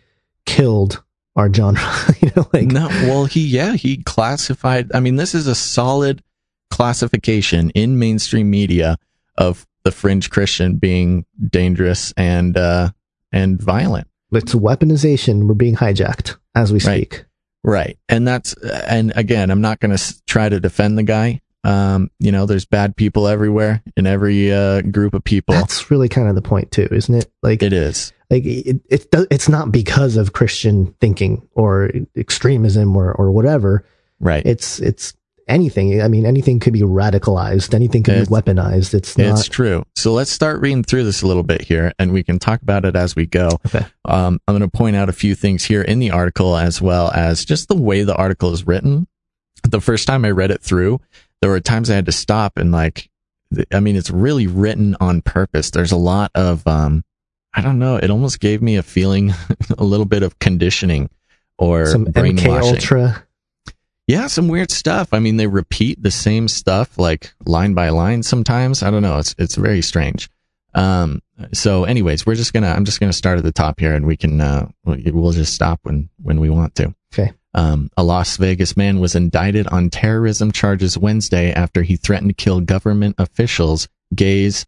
killed 0.46 1.02
our 1.36 1.52
genre 1.52 1.80
you 2.20 2.30
know 2.36 2.46
like 2.52 2.66
no, 2.66 2.86
well, 3.08 3.24
he 3.24 3.44
yeah, 3.46 3.72
he 3.72 3.96
classified. 4.04 4.90
I 4.94 5.00
mean, 5.00 5.16
this 5.16 5.34
is 5.34 5.46
a 5.48 5.54
solid 5.56 6.22
classification 6.70 7.70
in 7.70 7.98
mainstream 7.98 8.50
media 8.50 8.96
of 9.38 9.66
the 9.84 9.90
fringe 9.90 10.30
Christian 10.30 10.76
being 10.76 11.24
dangerous 11.50 12.12
and 12.16 12.56
uh 12.56 12.90
and 13.32 13.60
violent. 13.60 14.06
it's 14.32 14.54
weaponization 14.54 15.46
we're 15.48 15.54
being 15.54 15.76
hijacked 15.76 16.36
as 16.54 16.72
we 16.72 16.78
speak 16.78 17.12
Right. 17.14 17.24
And 18.08 18.28
that's, 18.28 18.52
and 18.62 19.12
again, 19.16 19.50
I'm 19.50 19.60
not 19.60 19.80
going 19.80 19.96
to 19.96 20.24
try 20.26 20.48
to 20.48 20.60
defend 20.60 20.96
the 20.98 21.02
guy. 21.02 21.40
Um, 21.64 22.10
you 22.18 22.30
know, 22.30 22.44
there's 22.44 22.66
bad 22.66 22.94
people 22.94 23.26
everywhere 23.26 23.82
in 23.96 24.06
every, 24.06 24.52
uh, 24.52 24.82
group 24.82 25.14
of 25.14 25.24
people. 25.24 25.54
that's 25.54 25.90
really 25.90 26.08
kind 26.10 26.28
of 26.28 26.34
the 26.34 26.42
point 26.42 26.70
too 26.70 26.86
isn't 26.90 27.14
it 27.14 27.30
like 27.42 27.62
it 27.62 27.72
is. 27.72 28.12
like 28.30 28.44
it, 28.44 28.80
it 28.90 29.06
it's 29.30 29.48
not 29.48 29.72
because 29.72 30.18
of 30.18 30.34
christian 30.34 30.94
thinking 31.00 31.40
or 31.54 31.90
extremism 32.18 32.94
or 32.96 33.12
or 33.14 33.30
whatever 33.32 33.84
Right. 34.20 34.44
it's 34.44 34.78
it's 34.78 35.14
anything 35.48 36.00
i 36.00 36.08
mean 36.08 36.24
anything 36.24 36.58
could 36.58 36.72
be 36.72 36.80
radicalized 36.82 37.74
anything 37.74 38.02
could 38.02 38.14
It's- 38.14 38.28
be 38.28 38.34
weaponized 38.34 38.94
it's 38.94 39.16
not 39.18 39.38
It's 39.38 39.48
true. 39.48 39.84
So 39.96 40.12
let's 40.12 40.30
start 40.30 40.60
reading 40.60 40.82
through 40.84 41.04
this 41.04 41.22
a 41.22 41.26
little 41.26 41.42
bit 41.42 41.60
here 41.62 41.92
and 41.98 42.12
we 42.12 42.22
can 42.22 42.38
talk 42.38 42.62
about 42.62 42.84
it 42.84 42.94
as 42.96 43.14
we 43.16 43.26
go. 43.26 43.48
Okay. 43.66 43.84
Um, 44.04 44.40
I'm 44.46 44.56
going 44.56 44.68
to 44.68 44.76
point 44.76 44.96
out 44.96 45.08
a 45.08 45.12
few 45.12 45.34
things 45.34 45.64
here 45.64 45.82
in 45.82 45.98
the 45.98 46.10
article 46.10 46.56
as 46.56 46.80
well 46.82 47.10
as 47.12 47.44
just 47.44 47.68
the 47.68 47.76
way 47.76 48.02
the 48.02 48.14
article 48.14 48.52
is 48.52 48.66
written. 48.66 49.06
The 49.62 49.80
first 49.80 50.06
time 50.06 50.24
I 50.24 50.30
read 50.30 50.50
it 50.50 50.60
through, 50.62 51.00
there 51.40 51.50
were 51.50 51.60
times 51.60 51.90
I 51.90 51.94
had 51.94 52.06
to 52.06 52.12
stop 52.12 52.56
and 52.58 52.70
like, 52.72 53.08
I 53.72 53.80
mean, 53.80 53.96
it's 53.96 54.10
really 54.10 54.46
written 54.46 54.96
on 55.00 55.22
purpose. 55.22 55.70
There's 55.70 55.92
a 55.92 55.96
lot 55.96 56.30
of, 56.34 56.66
um, 56.66 57.04
I 57.54 57.60
don't 57.62 57.78
know. 57.78 57.96
It 57.96 58.10
almost 58.10 58.40
gave 58.40 58.60
me 58.62 58.76
a 58.76 58.82
feeling, 58.82 59.32
a 59.78 59.84
little 59.84 60.06
bit 60.06 60.22
of 60.22 60.38
conditioning 60.38 61.08
or 61.58 61.86
some 61.86 62.06
mk 62.06 62.12
brainwashing. 62.14 62.74
ultra 62.74 63.24
Yeah, 64.06 64.26
some 64.26 64.48
weird 64.48 64.70
stuff. 64.70 65.08
I 65.12 65.18
mean, 65.18 65.38
they 65.38 65.46
repeat 65.46 66.02
the 66.02 66.10
same 66.10 66.46
stuff 66.48 66.98
like 66.98 67.32
line 67.46 67.72
by 67.74 67.88
line 67.88 68.22
sometimes. 68.22 68.82
I 68.82 68.90
don't 68.90 69.02
know. 69.02 69.18
It's 69.18 69.34
it's 69.38 69.54
very 69.56 69.80
strange. 69.82 70.28
Um 70.74 71.20
so 71.52 71.84
anyways, 71.84 72.26
we're 72.26 72.34
just 72.34 72.52
going 72.52 72.62
to 72.64 72.68
I'm 72.68 72.84
just 72.84 73.00
going 73.00 73.10
to 73.10 73.16
start 73.16 73.38
at 73.38 73.44
the 73.44 73.52
top 73.52 73.80
here 73.80 73.94
and 73.94 74.06
we 74.06 74.16
can 74.16 74.40
uh 74.40 74.68
we- 74.84 75.10
we'll 75.12 75.32
just 75.32 75.54
stop 75.54 75.80
when 75.84 76.08
when 76.22 76.38
we 76.40 76.50
want 76.50 76.74
to. 76.76 76.94
okay 77.14 77.32
Um 77.54 77.90
a 77.96 78.02
Las 78.02 78.36
Vegas 78.36 78.76
man 78.76 79.00
was 79.00 79.14
indicted 79.14 79.66
on 79.68 79.88
terrorism 79.88 80.52
charges 80.52 80.98
Wednesday 80.98 81.52
after 81.52 81.82
he 81.82 81.96
threatened 81.96 82.30
to 82.30 82.34
kill 82.34 82.60
government 82.60 83.14
officials, 83.18 83.88
gays, 84.14 84.66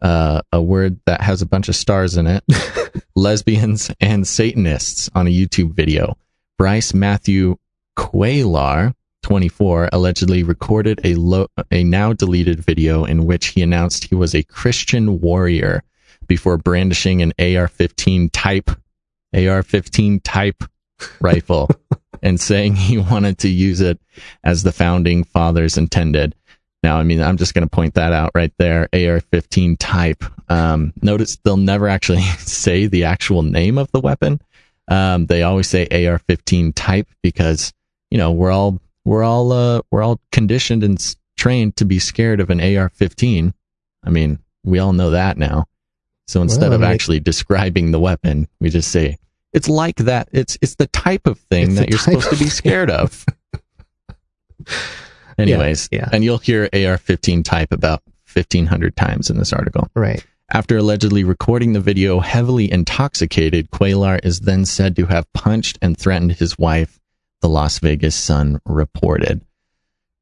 uh 0.00 0.40
a 0.52 0.60
word 0.60 0.98
that 1.06 1.20
has 1.20 1.40
a 1.40 1.46
bunch 1.46 1.68
of 1.68 1.76
stars 1.76 2.16
in 2.16 2.26
it, 2.26 2.42
lesbians 3.14 3.92
and 4.00 4.26
satanists 4.26 5.08
on 5.14 5.26
a 5.28 5.30
YouTube 5.30 5.72
video. 5.74 6.16
Bryce 6.58 6.92
Matthew 6.94 7.56
Cuellar, 7.96 8.94
24, 9.22 9.90
allegedly 9.92 10.42
recorded 10.42 11.00
a, 11.04 11.14
lo- 11.14 11.48
a 11.70 11.84
now 11.84 12.12
deleted 12.12 12.60
video 12.60 13.04
in 13.04 13.26
which 13.26 13.48
he 13.48 13.62
announced 13.62 14.04
he 14.04 14.14
was 14.14 14.34
a 14.34 14.42
Christian 14.42 15.20
warrior 15.20 15.82
before 16.26 16.56
brandishing 16.56 17.22
an 17.22 17.32
AR-15 17.38 18.30
type 18.32 18.70
AR-15 19.34 20.20
type 20.22 20.64
rifle 21.20 21.68
and 22.22 22.40
saying 22.40 22.76
he 22.76 22.98
wanted 22.98 23.38
to 23.38 23.48
use 23.48 23.80
it 23.80 23.98
as 24.44 24.62
the 24.62 24.72
founding 24.72 25.24
fathers 25.24 25.76
intended. 25.76 26.34
Now, 26.82 26.98
I 26.98 27.04
mean, 27.04 27.22
I'm 27.22 27.36
just 27.36 27.54
going 27.54 27.66
to 27.66 27.70
point 27.70 27.94
that 27.94 28.12
out 28.12 28.32
right 28.34 28.52
there. 28.58 28.88
AR-15 28.92 29.76
type. 29.78 30.24
Um, 30.48 30.92
notice 31.00 31.36
they'll 31.36 31.56
never 31.56 31.88
actually 31.88 32.22
say 32.38 32.86
the 32.86 33.04
actual 33.04 33.42
name 33.42 33.78
of 33.78 33.90
the 33.92 34.00
weapon. 34.00 34.40
Um, 34.88 35.26
they 35.26 35.42
always 35.42 35.68
say 35.68 35.84
AR-15 35.84 36.72
type 36.74 37.08
because 37.22 37.72
you 38.12 38.18
know 38.18 38.30
we're 38.30 38.50
all 38.52 38.78
we're 39.06 39.22
all 39.24 39.50
uh, 39.52 39.80
we're 39.90 40.02
all 40.02 40.20
conditioned 40.32 40.84
and 40.84 41.16
trained 41.38 41.74
to 41.76 41.84
be 41.86 41.98
scared 41.98 42.40
of 42.40 42.50
an 42.50 42.60
AR-15. 42.60 43.52
I 44.04 44.10
mean, 44.10 44.38
we 44.64 44.78
all 44.78 44.92
know 44.92 45.10
that 45.10 45.38
now. 45.38 45.64
So 46.28 46.42
instead 46.42 46.64
Well, 46.64 46.72
I 46.72 46.74
of 46.74 46.80
mean, 46.82 46.90
it- 46.90 46.94
actually 46.94 47.20
describing 47.20 47.90
the 47.90 47.98
weapon, 47.98 48.48
we 48.60 48.68
just 48.68 48.90
say 48.92 49.16
it's 49.54 49.68
like 49.68 49.96
that. 49.96 50.28
It's 50.32 50.58
it's 50.60 50.74
the 50.74 50.86
type 50.88 51.26
of 51.26 51.38
thing 51.50 51.74
that 51.76 51.88
you're 51.88 51.98
supposed 51.98 52.28
to 52.30 52.36
be 52.36 52.50
scared 52.50 52.90
of. 52.90 53.24
Anyways, 55.38 55.88
yeah. 55.90 56.08
and 56.12 56.22
you'll 56.22 56.38
hear 56.38 56.64
AR-15 56.72 57.42
type 57.44 57.72
about 57.72 58.02
1500 58.32 58.94
times 58.96 59.30
in 59.30 59.38
this 59.38 59.52
article. 59.52 59.88
Right. 59.94 60.24
After 60.50 60.76
allegedly 60.76 61.24
recording 61.24 61.72
the 61.72 61.80
video 61.80 62.20
heavily 62.20 62.70
intoxicated, 62.70 63.70
Cuellar 63.70 64.20
is 64.22 64.40
then 64.40 64.66
said 64.66 64.94
to 64.96 65.06
have 65.06 65.30
punched 65.32 65.78
and 65.80 65.96
threatened 65.96 66.32
his 66.32 66.58
wife, 66.58 67.00
the 67.42 67.48
Las 67.48 67.78
Vegas 67.80 68.14
Sun 68.16 68.60
reported. 68.64 69.42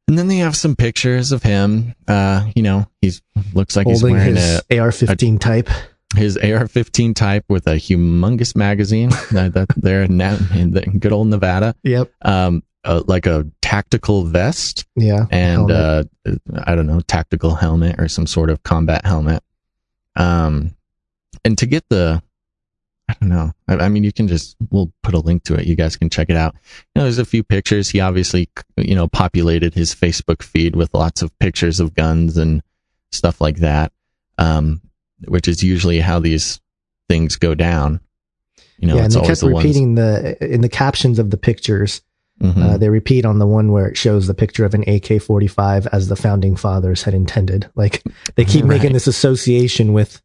And 0.08 0.18
then 0.18 0.26
they 0.26 0.38
have 0.38 0.56
some 0.56 0.74
pictures 0.74 1.30
of 1.30 1.44
him. 1.44 1.94
Uh, 2.08 2.48
you 2.56 2.62
know, 2.64 2.86
he's 3.00 3.22
looks 3.54 3.76
like 3.76 3.84
Holding 3.84 4.16
he's 4.16 4.18
wearing 4.18 4.34
his 4.36 4.62
a, 4.68 4.78
AR-15 4.80 5.38
type. 5.38 5.68
his 6.16 6.36
AR-15 6.36 7.14
type 7.14 7.44
with 7.48 7.68
a 7.68 7.74
humongous 7.76 8.56
magazine 8.56 9.10
that, 9.30 9.52
that 9.54 9.68
there 9.76 10.08
now 10.08 10.36
in 10.52 10.72
the 10.72 10.80
good 10.80 11.12
old 11.12 11.28
Nevada. 11.28 11.76
Yep. 11.84 12.10
Um, 12.22 12.64
uh, 12.82 13.02
like 13.06 13.26
a 13.26 13.46
tactical 13.62 14.24
vest 14.24 14.86
Yeah. 14.96 15.26
and 15.30 15.70
uh, 15.70 16.04
I 16.64 16.74
don't 16.74 16.86
know, 16.88 17.00
tactical 17.00 17.54
helmet 17.54 18.00
or 18.00 18.08
some 18.08 18.26
sort 18.26 18.50
of 18.50 18.62
combat 18.64 19.04
helmet. 19.04 19.44
Um, 20.16 20.74
and 21.44 21.56
to 21.58 21.66
get 21.66 21.84
the, 21.88 22.20
I 23.10 23.16
don't 23.20 23.28
know. 23.28 23.52
I, 23.66 23.76
I 23.76 23.88
mean, 23.88 24.04
you 24.04 24.12
can 24.12 24.28
just 24.28 24.56
we'll 24.70 24.92
put 25.02 25.14
a 25.14 25.18
link 25.18 25.42
to 25.44 25.54
it. 25.54 25.66
You 25.66 25.74
guys 25.74 25.96
can 25.96 26.10
check 26.10 26.30
it 26.30 26.36
out. 26.36 26.54
You 26.94 27.00
know, 27.00 27.02
there's 27.02 27.18
a 27.18 27.24
few 27.24 27.42
pictures. 27.42 27.90
He 27.90 27.98
obviously, 28.00 28.48
you 28.76 28.94
know, 28.94 29.08
populated 29.08 29.74
his 29.74 29.94
Facebook 29.94 30.42
feed 30.42 30.76
with 30.76 30.94
lots 30.94 31.20
of 31.22 31.36
pictures 31.40 31.80
of 31.80 31.94
guns 31.94 32.36
and 32.36 32.62
stuff 33.10 33.40
like 33.40 33.56
that. 33.58 33.92
Um, 34.38 34.80
which 35.26 35.48
is 35.48 35.62
usually 35.62 36.00
how 36.00 36.20
these 36.20 36.60
things 37.08 37.36
go 37.36 37.54
down. 37.54 38.00
You 38.78 38.88
know, 38.88 38.96
yeah, 38.96 39.04
and 39.04 39.12
they 39.12 39.16
always 39.18 39.40
kept 39.40 39.40
the 39.40 39.54
repeating 39.56 39.94
the 39.96 40.54
in 40.54 40.60
the 40.60 40.68
captions 40.68 41.18
of 41.18 41.30
the 41.30 41.36
pictures. 41.36 42.02
ones. 42.40 42.54
Mhm. 42.54 42.62
Uh, 42.62 42.78
they 42.78 42.88
repeat 42.88 43.26
on 43.26 43.38
the 43.38 43.46
one 43.46 43.70
where 43.70 43.86
it 43.86 43.98
shows 43.98 44.26
the 44.26 44.32
picture 44.32 44.64
of 44.64 44.72
an 44.72 44.82
AK-45 44.84 45.86
as 45.92 46.08
the 46.08 46.16
founding 46.16 46.56
fathers 46.56 47.02
had 47.02 47.12
intended. 47.12 47.68
Like 47.74 48.02
they 48.36 48.46
keep 48.46 48.64
making 48.74 48.94
this 48.94 49.06
association 49.06 49.92
with 49.92 50.22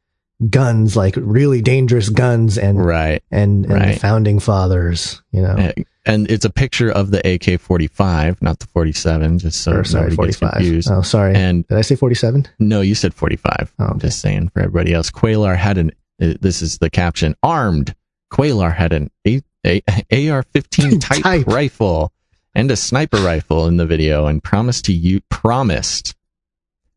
guns, 0.49 0.95
like 0.95 1.15
really 1.17 1.61
dangerous 1.61 2.09
guns, 2.09 2.57
and 2.57 2.83
right. 2.83 3.23
and, 3.31 3.65
and 3.65 3.93
the 3.93 3.99
founding 3.99 4.39
fathers. 4.39 5.21
You 5.31 5.41
know, 5.41 5.71
and 6.05 6.29
it's 6.29 6.45
a 6.45 6.49
picture 6.49 6.91
of 6.91 7.11
the 7.11 7.19
AK-45, 7.19 8.41
not 8.41 8.59
the 8.59 8.67
47, 8.67 9.39
just 9.39 9.61
so 9.61 9.73
or 9.73 9.83
sorry, 9.83 10.11
forty-five. 10.11 10.53
confused. 10.53 10.89
Oh, 10.91 11.01
sorry. 11.01 11.35
And 11.35 11.67
Did 11.67 11.77
I 11.77 11.81
say 11.81 11.95
forty-seven? 11.95 12.47
no, 12.59 12.81
you 12.81 12.95
said 12.95 13.13
45. 13.13 13.73
Oh, 13.79 13.85
I'm 13.85 13.99
just 13.99 14.19
saying 14.19 14.49
for 14.49 14.59
everybody 14.59 14.93
else. 14.93 15.09
Cuellar 15.09 15.57
had 15.57 15.77
an, 15.77 15.91
uh, 16.21 16.33
this 16.39 16.61
is 16.61 16.77
the 16.77 16.89
caption, 16.89 17.35
armed. 17.41 17.95
Cuellar 18.31 18.75
had 18.75 18.93
an 18.93 19.09
a, 19.25 19.41
a, 19.65 19.81
AR-15 20.11 21.01
type, 21.01 21.23
Type. 21.23 21.47
rifle 21.47 22.11
and 22.53 22.69
a 22.71 22.75
sniper 22.75 23.17
rifle 23.17 23.67
in 23.67 23.77
the 23.77 23.85
video 23.85 24.27
and 24.27 24.43
promised 24.43 24.85
to 24.85 24.93
you, 24.93 25.21
promised 25.29 26.15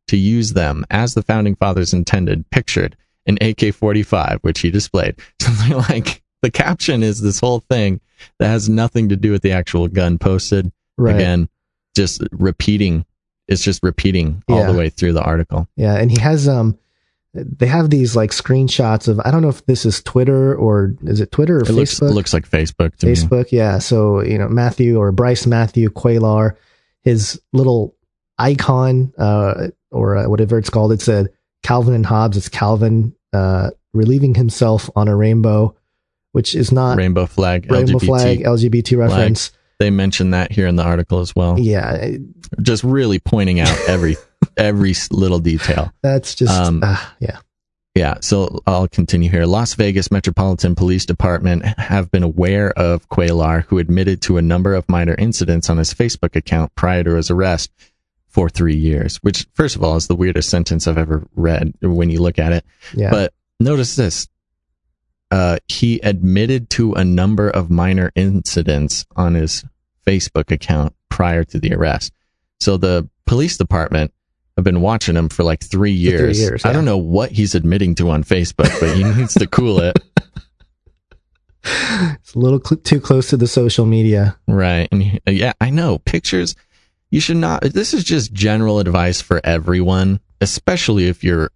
to 0.08 0.16
use 0.16 0.52
them 0.52 0.84
as 0.90 1.14
the 1.14 1.22
founding 1.22 1.54
fathers 1.54 1.92
intended, 1.92 2.48
pictured 2.50 2.96
an 3.28 3.36
AK-45, 3.40 4.38
which 4.40 4.60
he 4.60 4.70
displayed. 4.70 5.16
So 5.40 5.50
they're 5.52 5.76
like, 5.78 6.22
the 6.42 6.50
caption 6.50 7.02
is 7.02 7.20
this 7.20 7.40
whole 7.40 7.60
thing 7.60 8.00
that 8.38 8.48
has 8.48 8.68
nothing 8.68 9.08
to 9.10 9.16
do 9.16 9.30
with 9.32 9.42
the 9.42 9.52
actual 9.52 9.86
gun 9.88 10.18
posted. 10.18 10.72
Right. 10.96 11.14
Again, 11.14 11.48
just 11.96 12.22
repeating. 12.32 13.04
It's 13.46 13.62
just 13.62 13.82
repeating 13.82 14.42
all 14.48 14.58
Yeah. 14.58 14.72
the 14.72 14.78
way 14.78 14.90
through 14.90 15.12
the 15.14 15.22
article. 15.22 15.68
Yeah, 15.76 15.94
and 15.96 16.10
he 16.10 16.20
has 16.20 16.48
um 16.48 16.76
they 17.34 17.66
have 17.66 17.88
these 17.90 18.14
like 18.16 18.30
screenshots 18.30 19.06
of 19.08 19.20
I 19.24 19.30
don't 19.30 19.42
know 19.42 19.48
if 19.48 19.64
this 19.66 19.86
is 19.86 20.02
Twitter 20.02 20.54
or 20.54 20.94
is 21.04 21.20
it 21.20 21.30
Twitter 21.30 21.58
or 21.58 21.62
Facebook? 21.62 21.68
It 21.68 21.72
looks, 21.72 22.00
Facebook? 22.00 22.14
looks 22.14 22.32
like 22.34 22.48
Facebook 22.50 22.96
to 22.96 23.06
me. 23.06 23.12
Facebook, 23.12 23.52
yeah. 23.52 23.78
So, 23.78 24.22
you 24.22 24.38
know, 24.38 24.48
Matthew 24.48 24.98
or 24.98 25.12
Bryce 25.12 25.46
Matthew 25.46 25.88
Cuellar, 25.90 26.56
his 27.02 27.40
little 27.52 27.94
icon 28.38 29.12
uh 29.18 29.68
or 29.90 30.16
uh, 30.16 30.28
whatever 30.28 30.58
it's 30.58 30.70
called, 30.70 30.92
it 30.92 31.00
said 31.00 31.28
Calvin 31.62 31.94
and 31.94 32.06
Hobbes, 32.06 32.36
it's 32.36 32.48
Calvin 32.48 33.14
uh 33.32 33.70
relieving 33.92 34.34
himself 34.34 34.88
on 34.96 35.08
a 35.08 35.16
rainbow, 35.16 35.74
which 36.32 36.54
is 36.54 36.70
not 36.72 36.98
Rainbow 36.98 37.26
flag, 37.26 37.70
rainbow 37.70 37.92
LGBT. 37.98 38.06
flag 38.06 38.38
LGBT 38.40 38.98
reference. 38.98 39.52
They 39.80 39.90
mentioned 39.90 40.34
that 40.34 40.50
here 40.52 40.66
in 40.66 40.74
the 40.76 40.82
article 40.82 41.20
as 41.20 41.34
well. 41.36 41.58
Yeah, 41.58 41.92
it- 41.94 42.20
Just 42.62 42.82
really 42.84 43.18
pointing 43.18 43.60
out 43.60 43.76
every 43.88 44.16
every 44.56 44.94
little 45.10 45.38
detail. 45.38 45.92
that's 46.02 46.34
just 46.34 46.52
Um, 46.52 46.80
uh, 46.82 46.96
yeah. 47.20 47.38
Yeah, 47.94 48.14
so 48.20 48.60
I'll 48.66 48.86
continue 48.86 49.28
here. 49.28 49.44
Las 49.44 49.74
Vegas 49.74 50.12
Metropolitan 50.12 50.76
Police 50.76 51.04
Department 51.04 51.64
have 51.64 52.10
been 52.12 52.22
aware 52.22 52.70
of 52.78 53.08
Cuellar, 53.08 53.64
who 53.64 53.78
admitted 53.78 54.22
to 54.22 54.36
a 54.36 54.42
number 54.42 54.74
of 54.74 54.88
minor 54.88 55.16
incidents 55.18 55.68
on 55.68 55.78
his 55.78 55.92
Facebook 55.92 56.36
account 56.36 56.72
prior 56.76 57.02
to 57.02 57.14
his 57.16 57.28
arrest 57.28 57.72
for 58.28 58.48
three 58.48 58.76
years, 58.76 59.16
which, 59.18 59.46
first 59.54 59.76
of 59.76 59.82
all, 59.82 59.96
is 59.96 60.06
the 60.06 60.14
weirdest 60.14 60.50
sentence 60.50 60.86
I've 60.86 60.98
ever 60.98 61.26
read 61.34 61.72
when 61.80 62.10
you 62.10 62.20
look 62.20 62.38
at 62.38 62.52
it. 62.52 62.64
Yeah. 62.94 63.10
But 63.10 63.32
notice 63.58 63.96
this. 63.96 64.28
Uh, 65.30 65.58
he 65.68 66.00
admitted 66.00 66.70
to 66.70 66.94
a 66.94 67.04
number 67.04 67.50
of 67.50 67.70
minor 67.70 68.10
incidents 68.14 69.04
on 69.16 69.34
his 69.34 69.64
Facebook 70.06 70.50
account 70.50 70.94
prior 71.10 71.44
to 71.44 71.58
the 71.58 71.74
arrest. 71.74 72.12
So 72.60 72.76
the 72.76 73.08
police 73.26 73.56
department 73.56 74.12
have 74.56 74.64
been 74.64 74.80
watching 74.80 75.16
him 75.16 75.28
for 75.28 75.42
like 75.44 75.62
three 75.62 75.92
three 75.92 76.10
years. 76.10 76.40
years, 76.40 76.64
I 76.64 76.72
don't 76.72 76.84
know 76.84 76.96
what 76.96 77.30
he's 77.30 77.54
admitting 77.54 77.94
to 77.96 78.10
on 78.10 78.24
Facebook, 78.24 78.80
but 78.80 78.96
he 78.96 79.04
needs 79.04 79.34
to 79.34 79.46
cool 79.46 79.80
it. 79.80 79.98
it's 81.64 82.34
a 82.34 82.38
little 82.38 82.60
cl- 82.64 82.80
too 82.80 83.00
close 83.00 83.28
to 83.30 83.36
the 83.36 83.46
social 83.46 83.86
media. 83.86 84.36
Right. 84.46 84.88
And 84.90 85.02
he- 85.02 85.20
yeah, 85.26 85.52
I 85.60 85.70
know. 85.70 85.98
Pictures, 85.98 86.56
you 87.10 87.20
should 87.20 87.36
not. 87.36 87.62
This 87.62 87.94
is 87.94 88.04
just 88.04 88.32
general 88.32 88.78
advice 88.78 89.20
for 89.20 89.40
everyone, 89.44 90.20
especially 90.40 91.08
if 91.08 91.24
you're 91.24 91.50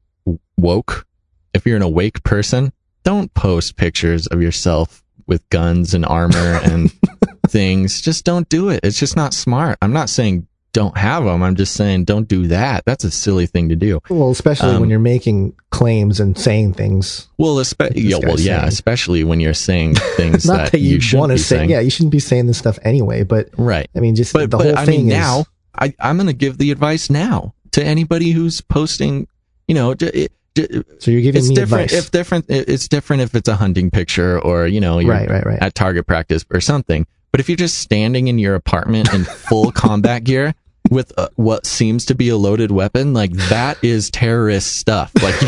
woke. 0.57 1.07
If 1.55 1.67
you're 1.67 1.77
an 1.77 1.83
awake 1.83 2.23
person, 2.23 2.73
don't 3.05 3.33
post 3.35 3.77
pictures 3.77 4.27
of 4.27 4.41
yourself 4.41 5.03
with 5.27 5.49
guns 5.51 5.95
and 5.95 6.07
armor 6.07 6.61
and 6.63 6.93
things. 7.49 8.01
Just 8.01 8.25
don't 8.25 8.49
do 8.49 8.71
it. 8.71 8.81
It's 8.83 8.99
just 8.99 9.17
not 9.17 9.35
smart. 9.35 9.79
I'm 9.83 9.93
not 9.93 10.09
saying 10.09 10.47
don't 10.73 10.97
have 10.97 11.25
them. 11.25 11.43
I'm 11.43 11.55
just 11.57 11.75
saying 11.75 12.05
don't 12.05 12.27
do 12.29 12.47
that. 12.49 12.85
That's 12.87 13.05
a 13.05 13.11
silly 13.11 13.47
thing 13.47 13.69
to 13.69 13.77
do. 13.77 14.01
Well, 14.09 14.31
especially 14.31 14.71
Um, 14.71 14.81
when 14.81 14.91
you're 14.91 14.99
making 14.99 15.55
claims 15.71 16.19
and 16.21 16.39
saying 16.39 16.75
things. 16.75 17.29
Well, 17.39 17.57
espe- 17.57 17.93
yeah, 17.95 18.17
well, 18.23 18.41
yeah, 18.41 18.59
saying. 18.61 18.69
especially 18.69 19.25
when 19.25 19.41
you're 19.41 19.55
saying 19.55 19.95
things 20.17 20.47
Not 20.47 20.57
that, 20.57 20.73
that 20.73 20.79
you 20.81 20.95
you 20.95 21.01
shouldn't 21.01 21.21
want 21.21 21.31
to 21.31 21.35
be 21.35 21.41
say. 21.41 21.57
saying. 21.57 21.71
Yeah, 21.71 21.81
you 21.81 21.91
shouldn't 21.91 22.13
be 22.13 22.21
saying 22.21 22.47
this 22.47 22.59
stuff 22.59 22.79
anyway. 22.83 23.23
But 23.23 23.51
Right. 23.59 23.89
I 23.95 24.01
mean, 24.01 24.15
just 24.15 24.33
but, 24.33 24.51
the 24.51 24.57
but 24.57 24.67
whole 24.67 24.79
I 24.79 24.85
thing 24.87 25.01
mean, 25.03 25.09
is 25.09 25.15
now 25.15 25.45
I, 25.75 25.95
I'm 26.01 26.17
going 26.17 26.27
to 26.29 26.33
give 26.33 26.59
the 26.59 26.71
advice 26.71 27.11
now 27.11 27.55
to 27.73 27.85
anybody 27.85 28.31
who's 28.31 28.61
posting. 28.61 29.27
You 29.69 29.75
know, 29.75 29.95
j- 29.95 30.07
it, 30.09 30.33
j- 30.55 30.83
So 30.99 31.11
you're 31.11 31.21
giving 31.23 31.41
it's 31.41 31.49
me 31.49 31.55
different. 31.55 31.85
advice. 31.93 32.05
If 32.07 32.11
different, 32.11 32.47
it's 32.49 32.89
different 32.89 33.23
if 33.23 33.35
it's 33.35 33.49
a 33.49 33.57
hunting 33.57 33.91
picture 33.91 34.41
or 34.41 34.67
you 34.67 34.81
know, 34.81 34.99
you're 34.99 35.11
right, 35.11 35.29
right, 35.29 35.45
right. 35.47 35.59
at 35.63 35.75
target 35.75 36.07
practice 36.07 36.45
or 36.51 36.61
something. 36.61 37.07
But 37.33 37.41
if 37.41 37.49
you're 37.49 37.57
just 37.57 37.79
standing 37.79 38.29
in 38.29 38.39
your 38.39 38.55
apartment 38.55 39.13
in 39.13 39.25
full 39.49 39.73
combat 39.73 40.23
gear 40.25 40.55
with 40.91 41.13
uh 41.17 41.29
what 41.37 41.65
seems 41.65 42.05
to 42.07 42.15
be 42.15 42.29
a 42.29 42.37
loaded 42.37 42.71
weapon, 42.71 43.15
like 43.15 43.33
that 43.49 43.83
is 43.83 44.11
terrorist 44.11 44.77
stuff. 44.77 45.11
Like, 45.23 45.41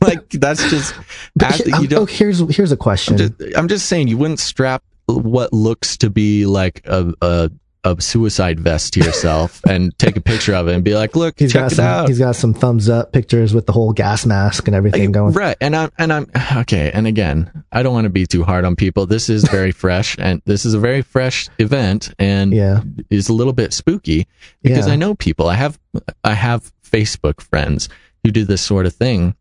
like 0.00 0.28
that's 0.30 0.68
just. 0.70 0.94
But 1.36 1.66
you 1.66 1.74
I'm- 1.74 1.86
don't- 1.86 2.02
oh, 2.02 2.06
here's 2.06 2.38
here's 2.54 2.72
a 2.72 2.76
question. 2.76 3.14
I'm 3.14 3.18
just, 3.38 3.56
I'm 3.56 3.68
just 3.68 3.86
saying 3.86 4.08
you 4.08 4.18
wouldn't 4.18 4.40
strap 4.40 4.82
what 5.06 5.52
looks 5.52 5.96
to 5.98 6.10
be 6.10 6.46
like 6.46 6.82
a 6.86 7.12
a, 7.20 7.50
a 7.84 8.00
suicide 8.00 8.60
vest 8.60 8.92
to 8.94 9.00
yourself 9.00 9.60
and 9.68 9.96
take 9.98 10.16
a 10.16 10.20
picture 10.20 10.54
of 10.54 10.68
it 10.68 10.74
and 10.74 10.84
be 10.84 10.94
like, 10.94 11.16
look, 11.16 11.38
he's 11.38 11.52
check 11.52 11.62
got 11.62 11.72
some. 11.72 11.84
out. 11.84 12.08
He's 12.08 12.18
got 12.18 12.36
some 12.36 12.52
thumbs 12.52 12.88
up 12.88 13.12
pictures 13.12 13.54
with 13.54 13.66
the 13.66 13.72
whole 13.72 13.92
gas 13.92 14.26
mask 14.26 14.66
and 14.66 14.74
everything 14.74 15.04
Like, 15.06 15.12
going. 15.12 15.32
Right. 15.32 15.56
And 15.60 15.74
I'm, 15.74 15.90
and 15.98 16.12
I'm, 16.12 16.26
okay. 16.58 16.90
And 16.92 17.06
again, 17.06 17.64
I 17.72 17.82
don't 17.82 17.94
want 17.94 18.04
to 18.04 18.10
be 18.10 18.26
too 18.26 18.42
hard 18.44 18.64
on 18.64 18.76
people. 18.76 19.06
This 19.06 19.28
is 19.30 19.44
very 19.48 19.72
fresh 19.72 20.16
and 20.18 20.42
this 20.44 20.64
is 20.66 20.74
a 20.74 20.78
very 20.78 21.02
fresh 21.02 21.48
event 21.58 22.12
and 22.18 22.52
Yeah. 22.52 22.82
is 23.08 23.28
a 23.28 23.32
little 23.32 23.52
bit 23.54 23.72
spooky 23.72 24.26
because 24.62 24.86
Yeah. 24.86 24.92
I 24.92 24.96
know 24.96 25.14
people. 25.14 25.48
I 25.48 25.54
have, 25.54 25.78
I 26.22 26.34
have 26.34 26.70
Facebook 26.84 27.40
friends 27.40 27.88
who 28.24 28.30
do 28.30 28.44
this 28.44 28.60
sort 28.62 28.84
of 28.86 28.92
thing. 28.94 29.34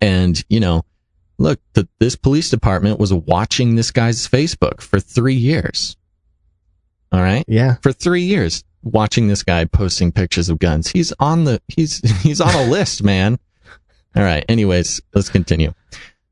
And, 0.00 0.42
you 0.48 0.60
know, 0.60 0.84
look, 1.38 1.60
the, 1.74 1.86
this 2.00 2.16
police 2.16 2.48
department 2.48 2.98
was 2.98 3.12
watching 3.12 3.74
this 3.74 3.90
guy's 3.90 4.26
Facebook 4.26 4.80
for 4.80 4.98
three 5.00 5.34
years. 5.34 5.96
All 7.14 7.22
right. 7.22 7.44
Yeah. 7.46 7.76
For 7.80 7.92
three 7.92 8.22
years. 8.22 8.64
watching 8.82 9.28
this 9.28 9.44
guy 9.44 9.64
posting 9.66 10.10
pictures 10.10 10.48
of 10.48 10.58
guns. 10.58 10.88
He's 10.88 11.12
on 11.20 11.44
the 11.44 11.62
he's 11.68 11.98
he's 12.22 12.40
on 12.40 12.52
a 12.54 12.68
list, 12.68 13.04
man. 13.04 13.38
All 14.16 14.24
right. 14.24 14.44
Anyways, 14.48 15.00
let's 15.14 15.28
continue. 15.28 15.72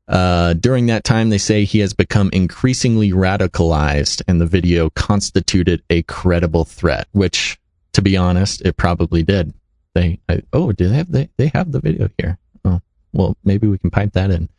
Uh, 0.09 0.51
during 0.53 0.87
that 0.87 1.05
time, 1.05 1.29
they 1.29 1.37
say 1.37 1.63
he 1.63 1.79
has 1.79 1.93
become 1.93 2.29
increasingly 2.33 3.11
radicalized, 3.11 4.21
and 4.27 4.41
the 4.41 4.45
video 4.45 4.89
constituted 4.89 5.81
a 5.89 6.01
credible 6.03 6.65
threat. 6.65 7.07
Which, 7.13 7.57
to 7.93 8.01
be 8.01 8.17
honest, 8.17 8.61
it 8.63 8.75
probably 8.75 9.23
did. 9.23 9.53
They 9.95 10.19
I, 10.27 10.41
oh, 10.51 10.73
do 10.73 10.89
they 10.89 10.95
have 10.95 11.11
they 11.13 11.29
they 11.37 11.47
have 11.53 11.71
the 11.71 11.79
video 11.79 12.09
here? 12.17 12.37
Oh, 12.65 12.81
well, 13.13 13.37
maybe 13.45 13.67
we 13.67 13.77
can 13.77 13.89
pipe 13.89 14.11
that 14.13 14.31
in. 14.31 14.49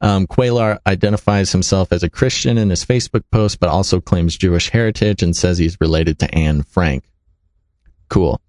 Um, 0.00 0.26
Cuellar 0.26 0.78
identifies 0.86 1.52
himself 1.52 1.92
as 1.92 2.02
a 2.02 2.10
Christian 2.10 2.58
in 2.58 2.70
his 2.70 2.84
Facebook 2.84 3.22
post, 3.30 3.60
but 3.60 3.70
also 3.70 4.00
claims 4.00 4.36
Jewish 4.36 4.70
heritage 4.70 5.22
and 5.22 5.34
says 5.34 5.58
he's 5.58 5.80
related 5.80 6.18
to 6.18 6.34
Anne 6.34 6.62
Frank. 6.62 7.04
Cool. 8.08 8.40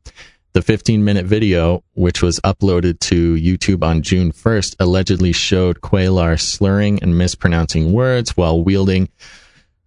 The 0.53 0.61
15 0.61 1.03
minute 1.03 1.25
video, 1.25 1.83
which 1.93 2.21
was 2.21 2.39
uploaded 2.41 2.99
to 3.01 3.35
YouTube 3.35 3.83
on 3.83 4.01
June 4.01 4.31
1st, 4.31 4.75
allegedly 4.79 5.31
showed 5.31 5.81
Cuellar 5.81 6.39
slurring 6.39 7.01
and 7.01 7.17
mispronouncing 7.17 7.93
words 7.93 8.35
while 8.35 8.63
wielding 8.63 9.09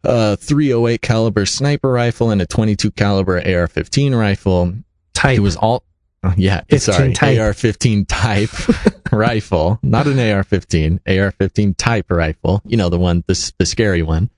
a 0.04 0.36
308 0.36 1.02
caliber 1.02 1.44
sniper 1.44 1.90
rifle 1.90 2.30
and 2.30 2.40
a 2.40 2.46
22 2.46 2.90
caliber 2.92 3.36
AR-15 3.36 4.18
rifle. 4.18 4.74
Type. 5.12 5.34
He 5.34 5.40
was 5.40 5.56
all, 5.56 5.82
yeah, 6.36 6.62
15 6.68 6.78
sorry, 6.80 7.12
type. 7.12 7.38
AR-15 7.38 8.04
type 8.06 8.50
rifle, 9.12 9.78
not 9.82 10.06
an 10.06 10.18
AR-15, 10.18 11.00
AR-15 11.06 11.74
type 11.76 12.10
rifle. 12.10 12.62
You 12.66 12.76
know, 12.76 12.88
the 12.88 12.98
one, 12.98 13.24
the, 13.26 13.52
the 13.58 13.66
scary 13.66 14.02
one. 14.02 14.30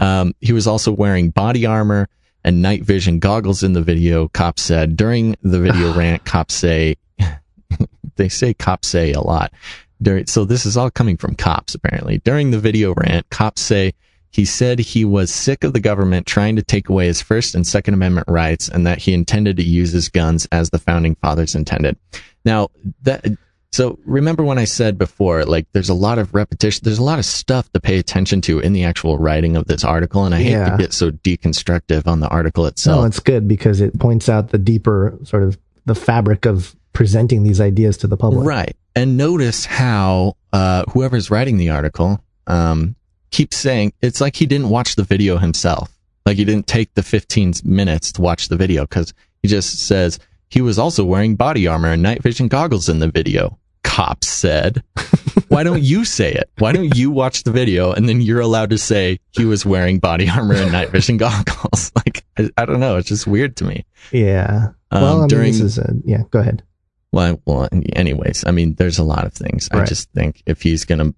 Um, 0.00 0.34
he 0.40 0.52
was 0.52 0.66
also 0.66 0.92
wearing 0.92 1.30
body 1.30 1.66
armor 1.66 2.08
and 2.44 2.62
night 2.62 2.82
vision 2.82 3.18
goggles 3.18 3.62
in 3.62 3.72
the 3.72 3.82
video. 3.82 4.28
Cops 4.28 4.62
said 4.62 4.96
during 4.96 5.36
the 5.42 5.60
video 5.60 5.94
rant, 5.96 6.24
cops 6.24 6.54
say, 6.54 6.96
they 8.16 8.28
say 8.28 8.54
cops 8.54 8.88
say 8.88 9.12
a 9.12 9.20
lot. 9.20 9.52
During, 10.00 10.26
so 10.26 10.44
this 10.44 10.64
is 10.66 10.76
all 10.76 10.90
coming 10.90 11.16
from 11.16 11.34
cops 11.34 11.74
apparently. 11.74 12.18
During 12.18 12.50
the 12.50 12.58
video 12.58 12.94
rant, 12.94 13.28
cops 13.30 13.60
say 13.60 13.94
he 14.38 14.44
said 14.44 14.78
he 14.78 15.04
was 15.04 15.34
sick 15.34 15.64
of 15.64 15.72
the 15.72 15.80
government 15.80 16.24
trying 16.28 16.54
to 16.54 16.62
take 16.62 16.88
away 16.88 17.06
his 17.08 17.20
First 17.20 17.56
and 17.56 17.66
Second 17.66 17.94
Amendment 17.94 18.28
rights 18.28 18.68
and 18.68 18.86
that 18.86 18.98
he 18.98 19.12
intended 19.12 19.56
to 19.56 19.64
use 19.64 19.90
his 19.90 20.08
guns 20.08 20.46
as 20.52 20.70
the 20.70 20.78
founding 20.78 21.16
fathers 21.16 21.56
intended. 21.56 21.96
Now, 22.44 22.68
that, 23.02 23.26
so 23.72 23.98
remember 24.04 24.44
when 24.44 24.56
I 24.56 24.64
said 24.64 24.96
before, 24.96 25.44
like 25.44 25.66
there's 25.72 25.88
a 25.88 25.94
lot 25.94 26.20
of 26.20 26.34
repetition, 26.34 26.82
there's 26.84 27.00
a 27.00 27.02
lot 27.02 27.18
of 27.18 27.24
stuff 27.24 27.68
to 27.72 27.80
pay 27.80 27.98
attention 27.98 28.40
to 28.42 28.60
in 28.60 28.72
the 28.74 28.84
actual 28.84 29.18
writing 29.18 29.56
of 29.56 29.66
this 29.66 29.82
article, 29.82 30.24
and 30.24 30.32
I 30.32 30.38
hate 30.40 30.52
Yeah. 30.52 30.70
to 30.70 30.76
get 30.76 30.92
so 30.92 31.10
deconstructive 31.10 32.06
on 32.06 32.20
the 32.20 32.28
article 32.28 32.66
itself. 32.66 33.00
No, 33.00 33.06
it's 33.06 33.18
good 33.18 33.48
because 33.48 33.80
it 33.80 33.98
points 33.98 34.28
out 34.28 34.50
the 34.50 34.58
deeper 34.58 35.18
sort 35.24 35.42
of 35.42 35.58
the 35.84 35.96
fabric 35.96 36.46
of 36.46 36.76
presenting 36.92 37.42
these 37.42 37.60
ideas 37.60 37.96
to 37.98 38.06
the 38.06 38.16
public. 38.16 38.46
Right. 38.46 38.76
And 38.94 39.16
notice 39.16 39.64
how 39.64 40.36
uh, 40.52 40.84
whoever's 40.92 41.28
writing 41.28 41.56
the 41.56 41.70
article 41.70 42.22
um, 42.46 42.94
keeps 43.30 43.56
saying 43.56 43.92
it's 44.02 44.20
like 44.20 44.36
he 44.36 44.46
didn't 44.46 44.70
watch 44.70 44.96
the 44.96 45.02
video 45.04 45.38
himself. 45.38 45.90
Like 46.26 46.36
he 46.36 46.44
didn't 46.44 46.66
take 46.66 46.92
the 46.94 47.02
15 47.02 47.54
minutes 47.64 48.12
to 48.12 48.22
watch 48.22 48.48
the 48.48 48.56
video 48.56 48.82
because 48.82 49.14
he 49.42 49.48
just 49.48 49.78
says 49.86 50.18
he 50.48 50.60
was 50.60 50.78
also 50.78 51.04
wearing 51.04 51.36
body 51.36 51.66
armor 51.66 51.92
and 51.92 52.02
night 52.02 52.22
vision 52.22 52.48
goggles 52.48 52.88
in 52.88 52.98
the 52.98 53.08
video. 53.08 53.58
Cops 53.82 54.28
said. 54.28 54.82
Why 55.48 55.62
don't 55.62 55.82
you 55.82 56.04
say 56.04 56.32
it? 56.32 56.50
Why 56.58 56.72
don't 56.72 56.94
you 56.96 57.10
watch 57.10 57.44
the 57.44 57.50
video 57.50 57.92
and 57.92 58.06
then 58.08 58.20
you're 58.20 58.40
allowed 58.40 58.70
to 58.70 58.78
say 58.78 59.18
he 59.30 59.46
was 59.46 59.64
wearing 59.64 59.98
body 59.98 60.28
armor 60.28 60.54
and 60.54 60.70
night 60.72 60.90
vision 60.90 61.16
goggles? 61.16 61.92
Like, 62.06 62.24
I, 62.38 62.50
I 62.62 62.64
don't 62.66 62.80
know. 62.80 62.96
It's 62.96 63.08
just 63.08 63.26
weird 63.26 63.56
to 63.56 63.64
me. 63.64 63.84
Yeah. 64.12 64.68
Um, 64.90 65.02
well, 65.02 65.16
I 65.16 65.20
mean, 65.20 65.28
during- 65.28 65.52
this 65.52 65.60
is 65.60 65.78
a, 65.78 65.94
yeah, 66.04 66.22
go 66.30 66.40
ahead. 66.40 66.62
Well, 67.10 67.40
well, 67.46 67.68
anyways, 67.94 68.44
I 68.46 68.50
mean, 68.50 68.74
there's 68.74 68.98
a 68.98 69.02
lot 69.02 69.24
of 69.24 69.32
things. 69.32 69.68
I 69.72 69.84
just 69.84 70.10
think 70.12 70.42
if 70.46 70.60
he's 70.60 70.84
gonna, 70.84 71.14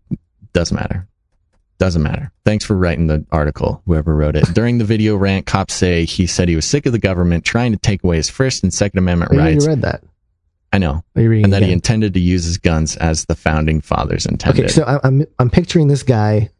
doesn't 0.53 0.75
matter. 0.77 1.09
Doesn't 1.81 2.03
matter. 2.03 2.31
Thanks 2.45 2.65
for 2.65 2.77
writing 2.77 3.07
the 3.09 3.25
article, 3.33 3.83
whoever 3.87 4.15
wrote 4.15 4.37
it. 4.37 4.45
During 4.55 4.77
the 4.79 4.85
video 4.85 5.17
rant, 5.17 5.47
cops 5.47 5.73
say 5.75 6.05
he 6.05 6.27
said 6.27 6.49
he 6.49 6.55
was 6.55 6.67
sick 6.67 6.85
of 6.87 6.93
the 6.93 6.99
government 6.99 7.45
trying 7.45 7.73
to 7.73 7.79
take 7.79 8.05
away 8.05 8.17
his 8.17 8.29
First 8.31 8.63
and 8.63 8.73
Second 8.73 8.99
Amendment 8.99 9.33
you 9.33 9.39
rights. 9.39 9.65
already 9.65 9.81
read 9.81 9.83
that. 9.91 10.05
I 10.73 10.79
know. 10.79 11.03
Are 11.17 11.23
you 11.23 11.31
reading 11.31 11.45
And 11.47 11.53
that 11.55 11.63
he 11.63 11.73
intended 11.73 12.15
to 12.15 12.21
use 12.21 12.45
his 12.45 12.59
guns 12.59 12.97
as 12.99 13.25
the 13.25 13.35
founding 13.35 13.81
fathers 13.81 14.27
intended. 14.27 14.67
Okay, 14.67 14.73
so 14.73 14.85
I- 14.85 15.01
I'm 15.03 15.25
I'm 15.41 15.49
picturing 15.51 15.89
this 15.89 16.03
guy. 16.05 16.51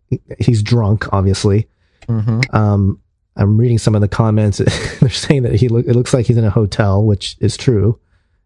He's 0.41 0.63
drunk, 0.63 1.13
obviously. 1.13 1.69
Mhm. 2.09 2.53
Um, 2.55 2.99
I'm 3.37 3.57
reading 3.59 3.79
some 3.79 3.95
of 3.95 4.01
the 4.01 4.09
comments. 4.09 4.57
They're 5.01 5.11
saying 5.11 5.43
that 5.45 5.55
he 5.55 5.69
look. 5.69 5.87
It 5.87 5.95
looks 5.95 6.13
like 6.15 6.27
he's 6.27 6.39
in 6.39 6.45
a 6.45 6.51
hotel, 6.51 7.05
which 7.05 7.37
is 7.41 7.57
true. 7.59 8.01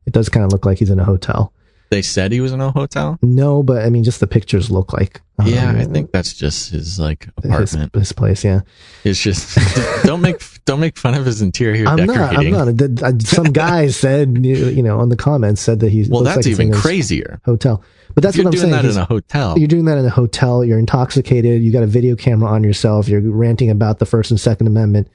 It 0.06 0.12
does 0.12 0.28
kind 0.28 0.44
of 0.44 0.52
look 0.52 0.66
like 0.66 0.80
he's 0.80 0.90
in 0.90 0.98
a 1.00 1.04
hotel. 1.04 1.52
They 1.90 2.02
said 2.02 2.32
he 2.32 2.40
was 2.40 2.52
in 2.52 2.60
a 2.60 2.72
hotel. 2.72 3.18
No, 3.22 3.62
but 3.62 3.84
I 3.86 3.90
mean, 3.90 4.02
just 4.04 4.18
the 4.20 4.26
pictures 4.26 4.70
look 4.70 4.92
like. 4.92 5.22
Um, 5.44 5.52
yeah, 5.52 5.72
I 5.76 5.84
think 5.84 6.10
that's 6.12 6.32
just 6.34 6.70
his 6.70 6.98
like 6.98 7.28
apartment. 7.36 7.94
his 7.94 8.12
place. 8.12 8.44
Yeah, 8.44 8.60
It's 9.04 9.20
just 9.20 9.56
don't 10.04 10.20
make 10.20 10.40
don't 10.64 10.80
make 10.80 10.96
fun 10.96 11.14
of 11.14 11.24
his 11.26 11.42
interior 11.42 11.86
I'm 11.86 12.04
not. 12.06 12.16
I'm 12.34 12.52
decorating. 12.52 12.84
not. 12.96 13.02
Uh, 13.02 13.18
Some 13.20 13.44
guy 13.52 13.88
said, 13.88 14.44
you 14.44 14.82
know, 14.82 14.98
on 15.00 15.08
the 15.08 15.16
comments 15.16 15.60
said 15.60 15.80
that 15.80 15.90
he's. 15.90 16.08
well, 16.08 16.22
that's 16.22 16.38
like 16.38 16.46
even 16.46 16.72
crazier. 16.72 17.40
Hotel, 17.44 17.82
but 18.14 18.22
that's 18.22 18.36
you're 18.36 18.44
what 18.44 18.48
I'm 18.54 18.60
doing 18.60 18.60
saying. 18.62 18.72
that 18.72 18.82
He's- 18.84 18.96
in 18.96 19.02
a 19.02 19.06
hotel. 19.06 19.58
You're 19.58 19.68
doing 19.68 19.84
that 19.86 19.98
in 19.98 20.04
a 20.06 20.10
hotel. 20.10 20.64
You're 20.64 20.78
intoxicated. 20.78 21.62
You 21.62 21.72
got 21.72 21.82
a 21.82 21.86
video 21.86 22.16
camera 22.16 22.48
on 22.50 22.64
yourself. 22.64 23.08
You're 23.08 23.20
ranting 23.20 23.70
about 23.70 23.98
the 23.98 24.06
First 24.06 24.30
and 24.30 24.38
Second 24.40 24.66
Amendment. 24.66 25.08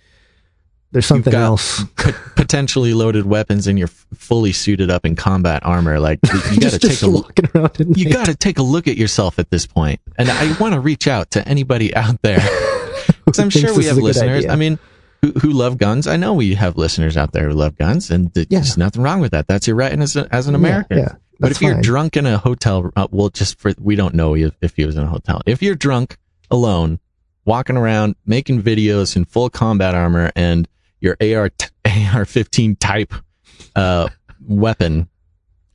There's 0.91 1.05
something 1.05 1.33
else. 1.35 1.83
pot- 1.97 2.15
potentially 2.35 2.93
loaded 2.93 3.25
weapons 3.25 3.67
and 3.67 3.77
you're 3.77 3.89
f- 3.89 4.07
fully 4.15 4.51
suited 4.51 4.89
up 4.89 5.05
in 5.05 5.15
combat 5.15 5.63
armor. 5.65 5.99
Like 5.99 6.19
you 6.51 6.59
got 6.59 6.71
to 6.71 6.79
take 6.79 7.01
a 7.03 7.07
look 7.07 7.25
walking 7.25 7.45
around. 7.53 7.79
In 7.81 7.93
you 7.93 8.09
got 8.11 8.25
to 8.25 8.35
take 8.35 8.57
a 8.57 8.63
look 8.63 8.87
at 8.87 8.97
yourself 8.97 9.37
at 9.39 9.51
this 9.51 9.67
point. 9.67 10.01
and 10.17 10.29
i 10.31 10.51
want 10.59 10.73
to 10.73 10.79
reach 10.79 11.07
out 11.07 11.29
to 11.31 11.47
anybody 11.47 11.93
out 12.03 12.21
there. 12.23 12.39
Because 13.25 13.39
i'm 13.39 13.49
sure 13.51 13.75
we 13.75 13.85
have 13.85 13.97
listeners. 13.97 14.47
i 14.47 14.55
mean 14.55 14.79
who, 15.21 15.31
who 15.33 15.49
love 15.51 15.77
guns? 15.77 16.07
I 16.07 16.15
know 16.15 16.33
we 16.33 16.55
have 16.55 16.77
listeners 16.77 17.17
out 17.17 17.33
there 17.33 17.49
who 17.49 17.53
love 17.53 17.77
guns 17.77 18.09
and 18.09 18.33
th- 18.33 18.47
Yeah. 18.49 18.59
there's 18.59 18.77
nothing 18.77 19.01
wrong 19.01 19.19
with 19.19 19.31
that. 19.31 19.47
That's 19.47 19.67
your 19.67 19.75
right 19.75 19.91
as, 19.91 20.15
a, 20.15 20.33
as 20.33 20.47
an 20.47 20.55
american. 20.55 20.97
yeah, 20.99 21.15
but 21.39 21.49
that's 21.49 21.57
if 21.57 21.61
you're 21.61 21.81
drunk 21.81 22.15
in 22.17 22.25
a 22.25 22.37
hotel 22.37 22.89
uh, 22.95 23.07
well 23.11 23.29
just 23.29 23.59
for 23.59 23.73
we 23.79 23.95
don't 23.95 24.15
know 24.15 24.33
if, 24.35 24.55
if 24.61 24.75
he 24.75 24.85
was 24.85 24.95
in 24.95 25.03
a 25.03 25.07
hotel. 25.07 25.41
If 25.45 25.61
you're 25.61 25.75
drunk 25.75 26.17
alone 26.49 26.99
walking 27.45 27.77
around 27.77 28.15
making 28.25 28.61
videos 28.63 29.15
in 29.15 29.25
full 29.25 29.49
combat 29.49 29.93
armor 29.93 30.31
and 30.35 30.67
your 31.01 31.15
AR 31.21 31.49
t- 31.49 31.67
AR-15 31.85 32.77
type 32.79 33.13
uh, 33.75 34.07
weapon, 34.47 35.07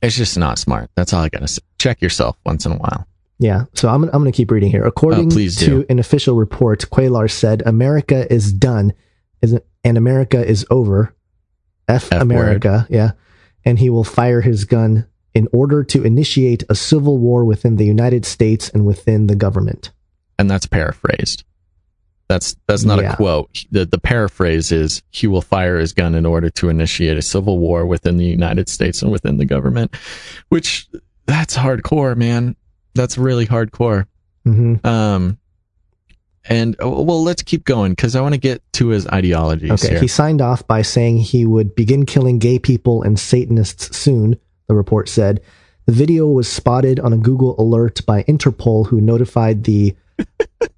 it's 0.01 0.15
just 0.15 0.37
not 0.37 0.59
smart. 0.59 0.89
That's 0.95 1.13
all 1.13 1.23
I 1.23 1.29
gotta 1.29 1.47
say. 1.47 1.61
Check 1.77 2.01
yourself 2.01 2.37
once 2.45 2.65
in 2.65 2.71
a 2.71 2.77
while. 2.77 3.07
Yeah. 3.37 3.65
So 3.73 3.89
I'm, 3.89 4.03
I'm 4.05 4.09
going 4.11 4.31
to 4.31 4.35
keep 4.35 4.49
reading 4.49 4.71
here. 4.71 4.85
According 4.85 5.27
Oh, 5.33 5.47
to 5.65 5.85
an 5.89 5.99
official 5.99 6.35
report, 6.37 6.85
Cuellar 6.89 7.29
said, 7.29 7.61
America 7.65 8.31
is 8.33 8.53
done 8.53 8.93
and 9.41 9.97
America 9.97 10.43
is 10.43 10.65
over. 10.69 11.13
F, 11.89 12.11
F 12.13 12.21
America. 12.21 12.87
Yeah. 12.89 13.11
And 13.65 13.77
he 13.77 13.89
will 13.89 14.05
fire 14.05 14.39
his 14.41 14.63
gun 14.63 15.05
in 15.33 15.49
order 15.51 15.83
to 15.83 16.03
initiate 16.03 16.63
a 16.69 16.75
civil 16.75 17.17
war 17.17 17.43
within 17.43 17.75
the 17.75 17.85
United 17.85 18.25
States 18.25 18.69
and 18.69 18.85
within 18.85 19.27
the 19.27 19.35
government. 19.35 19.91
And 20.39 20.49
that's 20.49 20.65
paraphrased. 20.65 21.43
That's 22.27 22.55
that's 22.67 22.83
not 22.83 22.99
Yeah. 23.01 23.13
a 23.13 23.15
quote. 23.15 23.65
The 23.71 23.85
the 23.85 23.99
paraphrase 23.99 24.71
is 24.71 25.03
he 25.11 25.27
will 25.27 25.41
fire 25.43 25.77
his 25.77 25.93
gun 25.93 26.15
in 26.15 26.25
order 26.25 26.49
to 26.51 26.69
initiate 26.69 27.17
a 27.17 27.21
civil 27.21 27.59
war 27.59 27.85
within 27.85 28.17
the 28.17 28.25
United 28.25 28.67
States 28.69 29.01
and 29.03 29.11
within 29.11 29.37
the 29.37 29.45
government, 29.45 29.95
which 30.49 30.87
that's 31.27 31.55
hardcore, 31.55 32.15
man. 32.17 32.55
That's 32.95 33.17
really 33.17 33.45
hardcore. 33.45 34.05
hmm 34.43 34.75
Um, 34.83 35.37
and 36.47 36.75
uh, 36.83 36.89
well, 36.89 37.23
let's 37.23 37.41
keep 37.43 37.63
going 37.65 37.91
because 37.91 38.15
I 38.15 38.21
want 38.21 38.33
to 38.33 38.39
get 38.39 38.61
to 38.73 38.87
his 38.89 39.07
ideology. 39.07 39.71
Okay. 39.71 39.89
here. 39.89 39.99
He 39.99 40.07
signed 40.07 40.41
off 40.41 40.65
by 40.67 40.81
saying 40.81 41.17
he 41.19 41.45
would 41.45 41.75
begin 41.75 42.05
killing 42.05 42.39
gay 42.39 42.59
people 42.59 43.03
and 43.03 43.19
Satanists 43.19 43.95
soon, 43.97 44.37
the 44.67 44.75
report 44.75 45.09
said. 45.09 45.41
The 45.87 45.91
video 45.93 46.25
was 46.27 46.51
spotted 46.51 46.99
on 46.99 47.13
a 47.13 47.17
Google 47.17 47.59
alert 47.59 48.03
by 48.07 48.23
Interpol, 48.23 48.87
who 48.87 48.99
notified 49.01 49.63
the 49.65 49.95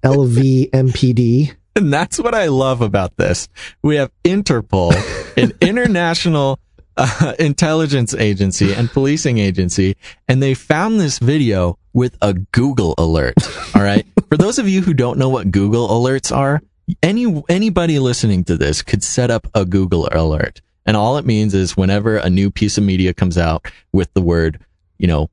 LVMPD. 0.02 1.54
And 1.76 1.92
that's 1.92 2.18
what 2.18 2.34
I 2.34 2.46
love 2.46 2.80
about 2.80 3.16
this. 3.16 3.48
We 3.82 3.96
have 3.96 4.10
Interpol, 4.24 4.94
an 5.36 5.52
international 5.60 6.58
uh, 6.96 7.34
intelligence 7.38 8.14
agency 8.14 8.74
and 8.74 8.90
policing 8.90 9.38
agency, 9.38 9.96
and 10.26 10.42
they 10.42 10.54
found 10.54 11.00
this 11.00 11.18
video 11.20 11.78
with 11.92 12.16
a 12.20 12.34
Google 12.34 12.94
alert. 12.98 13.34
All 13.74 13.82
right. 13.82 14.04
For 14.28 14.36
those 14.36 14.58
of 14.58 14.68
you 14.68 14.82
who 14.82 14.92
don't 14.92 15.18
know 15.18 15.28
what 15.28 15.50
Google 15.50 15.88
alerts 15.88 16.34
are, 16.36 16.60
any 17.02 17.42
anybody 17.48 17.98
listening 17.98 18.44
to 18.44 18.56
this 18.56 18.82
could 18.82 19.04
set 19.04 19.30
up 19.30 19.46
a 19.54 19.64
Google 19.64 20.08
alert. 20.10 20.60
And 20.86 20.96
all 20.96 21.18
it 21.18 21.26
means 21.26 21.54
is 21.54 21.76
whenever 21.76 22.16
a 22.16 22.30
new 22.30 22.50
piece 22.50 22.78
of 22.78 22.84
media 22.84 23.12
comes 23.12 23.36
out 23.36 23.70
with 23.92 24.12
the 24.14 24.22
word, 24.22 24.58
you 24.98 25.06
know, 25.06 25.28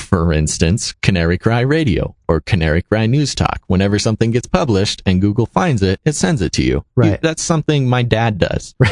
for 0.00 0.32
instance, 0.32 0.92
Canary 1.02 1.38
Cry 1.38 1.60
Radio 1.60 2.16
or 2.28 2.40
Canary 2.40 2.82
Cry 2.82 3.06
News 3.06 3.34
Talk. 3.34 3.60
Whenever 3.66 3.98
something 3.98 4.30
gets 4.30 4.46
published 4.46 5.02
and 5.06 5.20
Google 5.20 5.46
finds 5.46 5.82
it, 5.82 6.00
it 6.04 6.14
sends 6.14 6.42
it 6.42 6.52
to 6.52 6.62
you. 6.62 6.84
Right. 6.96 7.20
That's 7.20 7.42
something 7.42 7.88
my 7.88 8.02
dad 8.02 8.38
does. 8.38 8.74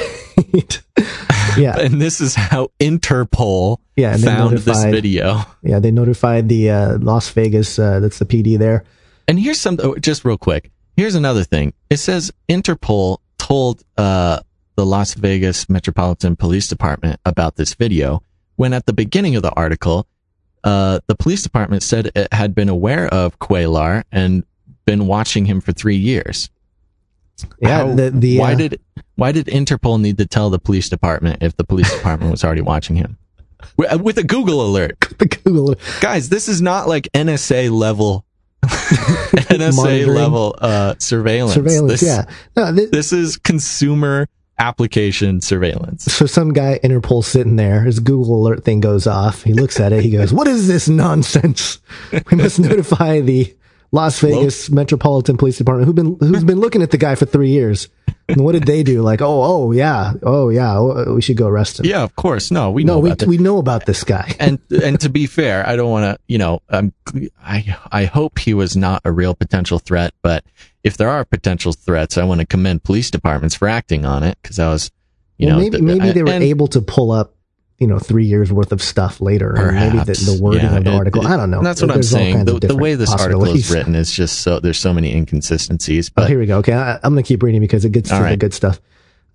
Right. 0.55 0.83
Yeah. 1.57 1.77
and 1.77 2.01
this 2.01 2.21
is 2.21 2.37
how 2.37 2.69
Interpol 2.79 3.79
Yeah, 3.97 4.17
found 4.17 4.59
this 4.59 4.85
video. 4.85 5.41
Yeah, 5.65 5.81
they 5.81 5.91
notified 5.91 6.49
the 6.49 6.71
uh, 6.71 6.99
Las 6.99 7.29
Vegas. 7.31 7.77
Uh, 7.77 7.99
that's 7.99 8.21
the 8.21 8.25
PD 8.25 8.57
there. 8.57 8.85
And 9.27 9.41
here's 9.41 9.59
some, 9.59 9.79
oh, 9.83 9.97
just 9.97 10.25
real 10.25 10.39
quick. 10.39 10.71
Here's 10.97 11.17
another 11.17 11.43
thing. 11.43 11.73
It 11.91 11.97
says 11.97 12.31
Interpol 12.49 13.19
told 13.39 13.83
uh, 13.97 14.41
the 14.77 14.87
Las 14.87 15.15
Vegas 15.15 15.69
Metropolitan 15.69 16.37
Police 16.37 16.69
Department 16.69 17.19
about 17.25 17.57
this 17.57 17.75
video 17.75 18.23
when 18.55 18.73
at 18.73 18.87
the 18.87 18.93
beginning 18.93 19.35
of 19.35 19.43
the 19.43 19.53
article, 19.53 20.07
uh, 20.65 21.01
the 21.07 21.15
police 21.15 21.43
department 21.43 21.83
said 21.83 22.11
it 22.15 22.33
had 22.33 22.55
been 22.55 22.69
aware 22.69 23.07
of 23.09 23.39
Cuellar 23.39 24.05
and 24.13 24.45
been 24.85 25.07
watching 25.07 25.45
him 25.47 25.61
for 25.61 25.73
three 25.73 25.97
years. 25.97 26.51
Yeah, 27.61 27.87
How- 27.87 27.95
the, 27.95 28.11
the 28.11 28.39
why 28.39 28.53
uh, 28.53 28.57
did 28.57 28.81
why 29.17 29.33
did 29.33 29.47
Interpol 29.47 30.01
need 30.01 30.19
to 30.19 30.27
tell 30.27 30.51
the 30.51 30.59
police 30.59 30.89
department 30.89 31.43
if 31.43 31.57
the 31.57 31.65
police 31.65 31.93
department 31.95 32.31
was 32.31 32.45
already 32.45 32.63
watching 32.63 32.97
him? 32.97 33.17
With 33.77 34.19
uh, 34.19 34.21
a 34.21 34.25
Google 34.25 34.65
alert. 34.65 34.99
the 35.19 35.27
Google 35.27 35.75
Guys, 36.01 36.29
this 36.29 36.49
is 36.49 36.63
not 36.63 36.89
like 36.89 37.09
NSA 37.15 37.71
level 37.71 38.25
NSA 38.63 40.07
level 40.07 40.57
uh 40.61 40.95
surveillance. 40.99 41.55
surveillance? 41.55 42.01
This, 42.01 42.03
yeah, 42.03 42.25
no, 42.57 42.75
th- 42.75 42.91
This 42.91 43.13
is 43.13 43.37
consumer 43.37 44.29
application 44.59 45.41
surveillance. 45.41 46.05
so 46.05 46.27
some 46.27 46.53
guy 46.53 46.79
Interpol 46.83 47.25
sitting 47.25 47.57
there, 47.57 47.83
his 47.83 48.01
Google 48.01 48.47
alert 48.47 48.65
thing 48.65 48.81
goes 48.81 49.07
off. 49.07 49.43
He 49.43 49.55
looks 49.55 49.81
at 49.81 49.93
it. 49.93 50.03
He 50.03 50.11
goes, 50.11 50.33
"What 50.33 50.49
is 50.49 50.69
this 50.69 50.89
nonsense? 50.89 51.81
We 52.31 52.37
must 52.37 52.59
notify 52.59 53.21
the 53.21 53.55
Las 53.93 54.21
Vegas 54.21 54.71
Metropolitan 54.71 55.37
Police 55.37 55.59
Department, 55.59 55.87
who've 55.87 55.95
been 55.95 56.17
who's 56.21 56.45
been 56.45 56.61
looking 56.61 56.83
at 56.83 56.91
the 56.91 56.99
guy 56.99 57.15
for 57.15 57.27
three 57.27 57.51
years." 57.51 57.89
And 58.31 58.45
what 58.45 58.53
did 58.53 58.65
they 58.65 58.83
do? 58.83 59.01
Like, 59.01 59.23
oh, 59.23 59.43
oh, 59.43 59.73
yeah, 59.73 60.13
oh, 60.23 60.51
yeah, 60.51 60.77
oh, 60.77 61.15
we 61.15 61.23
should 61.23 61.39
go 61.39 61.47
arrest 61.47 61.81
him. 61.81 61.87
Yeah, 61.87 62.03
of 62.03 62.15
course. 62.15 62.51
No, 62.51 62.71
we 62.71 62.85
no, 62.85 62.95
know 62.95 62.99
we 63.01 63.11
about 63.13 63.27
we 63.27 63.39
know 63.39 63.57
about 63.57 63.87
this 63.87 64.05
guy. 64.05 64.35
and 64.41 64.59
and 64.71 65.01
to 65.01 65.09
be 65.09 65.27
fair, 65.27 65.67
I 65.67 65.77
don't 65.77 65.91
want 65.91 66.05
to, 66.05 66.19
you 66.29 66.37
know, 66.37 66.61
um, 66.69 66.93
I 67.43 67.77
I 67.91 68.05
hope 68.05 68.39
he 68.39 68.53
was 68.53 68.77
not 68.77 69.01
a 69.07 69.13
real 69.13 69.35
potential 69.35 69.79
threat, 69.79 70.13
but 70.21 70.45
if 70.89 70.97
there 70.97 71.09
are 71.09 71.25
potential 71.25 71.73
threats, 71.73 72.19
I 72.19 72.25
want 72.25 72.41
to 72.41 72.47
commend 72.47 72.83
police 72.83 73.11
departments 73.11 73.55
for 73.55 73.69
acting 73.69 74.05
on 74.05 74.25
it 74.25 74.37
because 74.43 74.59
I 74.59 74.69
was, 74.69 74.91
you 75.39 75.47
well, 75.47 75.57
know, 75.57 75.63
maybe 75.63 75.77
th- 75.79 75.83
maybe 75.85 76.13
they 76.13 76.23
were 76.25 76.31
and- 76.33 76.43
able 76.43 76.67
to 76.69 76.81
pull 76.81 77.13
up, 77.13 77.37
you 77.79 77.87
know, 77.87 78.01
three 78.01 78.25
years 78.25 78.51
worth 78.53 78.73
of 78.73 78.83
stuff 78.83 79.21
later. 79.21 79.51
or 79.57 79.71
maybe 79.71 79.99
the, 79.99 80.13
the 80.15 80.39
wording 80.43 80.63
Yeah, 80.63 80.77
of 80.79 80.85
the 80.85 80.91
article. 80.93 81.23
it- 81.25 81.31
I 81.31 81.37
don't 81.37 81.51
know. 81.51 81.63
That's 81.63 81.81
what 81.81 81.93
I'm 81.93 81.99
all 81.99 82.03
saying. 82.03 82.45
The, 82.45 82.59
the 82.59 82.77
way 82.77 82.97
this 82.97 83.13
article 83.13 83.45
is 83.45 83.71
written 83.71 83.95
is 83.95 84.11
just 84.11 84.41
so 84.41 84.59
there's 84.59 84.79
so 84.79 84.93
many 84.93 85.15
inconsistencies. 85.15 86.09
Oh, 86.11 86.13
But 86.23 86.29
here 86.31 86.41
we 86.41 86.47
go. 86.47 86.59
Okay, 86.59 86.73
I, 86.75 86.95
I'm 87.05 87.13
going 87.15 87.23
to 87.23 87.29
keep 87.29 87.43
reading 87.45 87.61
because 87.61 87.85
it 87.85 87.93
gets 87.93 88.09
to 88.11 88.17
All 88.17 88.23
the 88.23 88.37
good 88.37 88.53
stuff. 88.55 88.81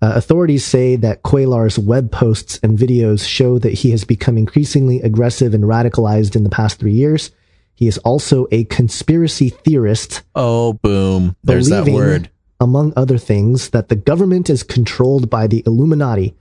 Uh, 0.02 0.12
authorities 0.16 0.64
say 0.66 0.96
that 0.96 1.22
Cuellar's 1.22 1.78
web 1.78 2.10
posts 2.10 2.58
and 2.62 2.76
videos 2.76 3.26
show 3.26 3.58
that 3.60 3.72
he 3.72 3.90
has 3.92 4.04
become 4.04 4.36
increasingly 4.36 5.00
aggressive 5.00 5.54
and 5.54 5.64
radicalized 5.64 6.36
in 6.36 6.42
the 6.44 6.50
past 6.50 6.78
three 6.78 6.92
years. 6.92 7.30
He 7.74 7.86
is 7.88 7.98
also 7.98 8.46
a 8.52 8.64
conspiracy 8.64 9.48
theorist, 9.48 10.22
oh, 10.34 10.74
boom! 10.74 11.36
There's 11.42 11.68
that 11.68 11.86
word. 11.88 12.30
among 12.60 12.92
other 12.96 13.18
things, 13.18 13.70
that 13.70 13.88
the 13.88 13.96
government 13.96 14.48
is 14.48 14.62
controlled 14.62 15.28
by 15.28 15.46
the 15.48 15.62
Illuminati 15.66 16.34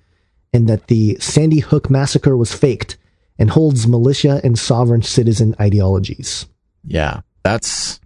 and 0.53 0.69
that 0.69 0.87
the 0.87 1.17
Sandy 1.19 1.59
Hook 1.59 1.89
massacre 1.89 2.37
was 2.37 2.53
faked 2.53 2.97
and 3.39 3.49
holds 3.49 3.87
militia 3.87 4.39
and 4.43 4.57
sovereign 4.59 5.01
citizen 5.01 5.55
ideologies. 5.59 6.45
Yeah, 6.85 7.21
that's 7.43 7.99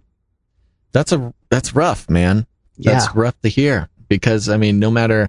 that's 0.92 1.12
a 1.12 1.34
that's 1.50 1.74
rough, 1.74 2.08
man. 2.08 2.46
That's 2.78 3.06
Yeah. 3.06 3.12
rough 3.14 3.38
to 3.42 3.48
hear 3.50 3.88
because 4.08 4.48
I 4.48 4.56
mean, 4.56 4.78
no 4.78 4.90
matter. 4.90 5.28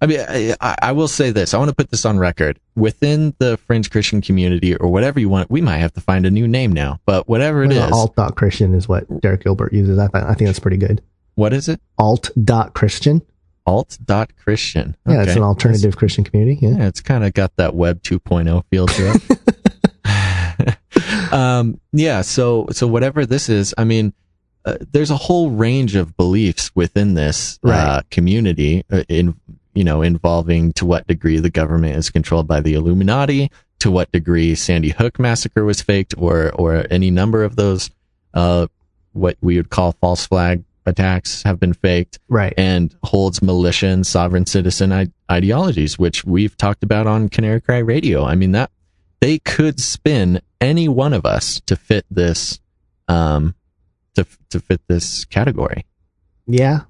I 0.00 0.06
mean, 0.06 0.20
I, 0.60 0.76
I 0.82 0.92
will 0.92 1.08
say 1.08 1.30
this. 1.30 1.54
I 1.54 1.58
want 1.58 1.70
to 1.70 1.74
put 1.74 1.90
this 1.90 2.04
on 2.04 2.18
record. 2.18 2.60
Within 2.74 3.34
the 3.38 3.56
fringe 3.56 3.90
Christian 3.90 4.20
community, 4.20 4.76
or 4.76 4.88
whatever 4.88 5.18
you 5.18 5.28
want, 5.30 5.50
we 5.50 5.60
might 5.62 5.78
have 5.78 5.92
to 5.94 6.00
find 6.00 6.26
a 6.26 6.30
new 6.30 6.46
name 6.46 6.72
now. 6.72 7.00
But 7.06 7.28
whatever 7.28 7.64
it 7.64 7.72
is, 7.72 7.78
Well, 7.78 7.94
alt 7.94 8.16
dot 8.16 8.36
Christian 8.36 8.74
is 8.74 8.86
what 8.88 9.20
Derek 9.22 9.42
Gilbert 9.44 9.72
uses. 9.72 9.98
I, 9.98 10.08
th- 10.08 10.24
I 10.24 10.34
think 10.34 10.48
that's 10.48 10.58
pretty 10.60 10.76
good. 10.76 11.02
what 11.34 11.52
is 11.54 11.68
it? 11.68 11.80
Alt 11.98 12.30
dot 12.44 12.74
Christian. 12.74 13.22
Alt 13.66 13.98
dot 14.04 14.30
Christian. 14.36 14.96
Yeah, 15.08 15.22
it's 15.22 15.34
an 15.34 15.42
alternative 15.42 15.96
Christian 15.96 16.24
community. 16.24 16.58
Yeah. 16.60 16.76
Yeah, 16.76 16.86
it's 16.88 17.00
kind 17.00 17.24
of 17.24 17.32
got 17.34 17.56
that 17.56 17.74
web 17.74 18.02
2.0 18.02 18.62
feel 18.70 18.86
to 18.86 19.12
it. 20.04 21.32
um, 21.32 21.80
yeah. 21.92 22.20
So, 22.22 22.66
so 22.70 22.86
whatever 22.86 23.26
this 23.26 23.48
is, 23.48 23.74
I 23.76 23.84
mean, 23.84 24.12
uh, 24.64 24.76
there's 24.92 25.10
a 25.10 25.16
whole 25.16 25.50
range 25.50 25.94
of 25.96 26.16
beliefs 26.16 26.70
within 26.74 27.14
this 27.14 27.58
uh, 27.64 28.02
community 28.10 28.84
uh, 28.90 29.04
in, 29.08 29.34
you 29.76 29.84
know, 29.84 30.02
involving 30.02 30.72
to 30.72 30.84
what 30.84 31.06
degree 31.06 31.38
the 31.38 31.50
government 31.50 31.96
is 31.96 32.10
controlled 32.10 32.48
by 32.48 32.60
the 32.60 32.74
Illuminati, 32.74 33.50
to 33.78 33.90
what 33.90 34.10
degree 34.10 34.54
Sandy 34.56 34.88
Hook 34.88 35.18
massacre 35.20 35.64
was 35.64 35.80
faked 35.82 36.14
or, 36.18 36.50
or 36.54 36.84
any 36.90 37.10
number 37.10 37.44
of 37.44 37.54
those, 37.56 37.90
uh, 38.34 38.66
what 39.12 39.36
we 39.40 39.56
would 39.58 39.70
call 39.70 39.92
false 39.92 40.26
flag 40.26 40.64
attacks 40.86 41.42
have 41.42 41.58
been 41.60 41.72
faked 41.74 42.18
Right. 42.28 42.54
and 42.56 42.94
holds 43.02 43.42
militia 43.42 43.88
and 43.88 44.06
sovereign 44.06 44.46
citizen 44.46 44.92
I- 44.92 45.12
ideologies, 45.30 45.98
which 45.98 46.24
we've 46.24 46.56
talked 46.56 46.82
about 46.82 47.06
on 47.06 47.28
Canary 47.28 47.60
Cry 47.60 47.78
Radio. 47.78 48.24
I 48.24 48.34
mean 48.34 48.52
that 48.52 48.70
they 49.20 49.38
could 49.40 49.80
spin 49.80 50.40
any 50.60 50.88
one 50.88 51.12
of 51.12 51.26
us 51.26 51.60
to 51.66 51.76
fit 51.76 52.06
this, 52.10 52.60
um, 53.08 53.54
to 54.14 54.24
to 54.50 54.60
fit 54.60 54.80
this 54.88 55.24
category. 55.26 55.84
yeah. 56.46 56.80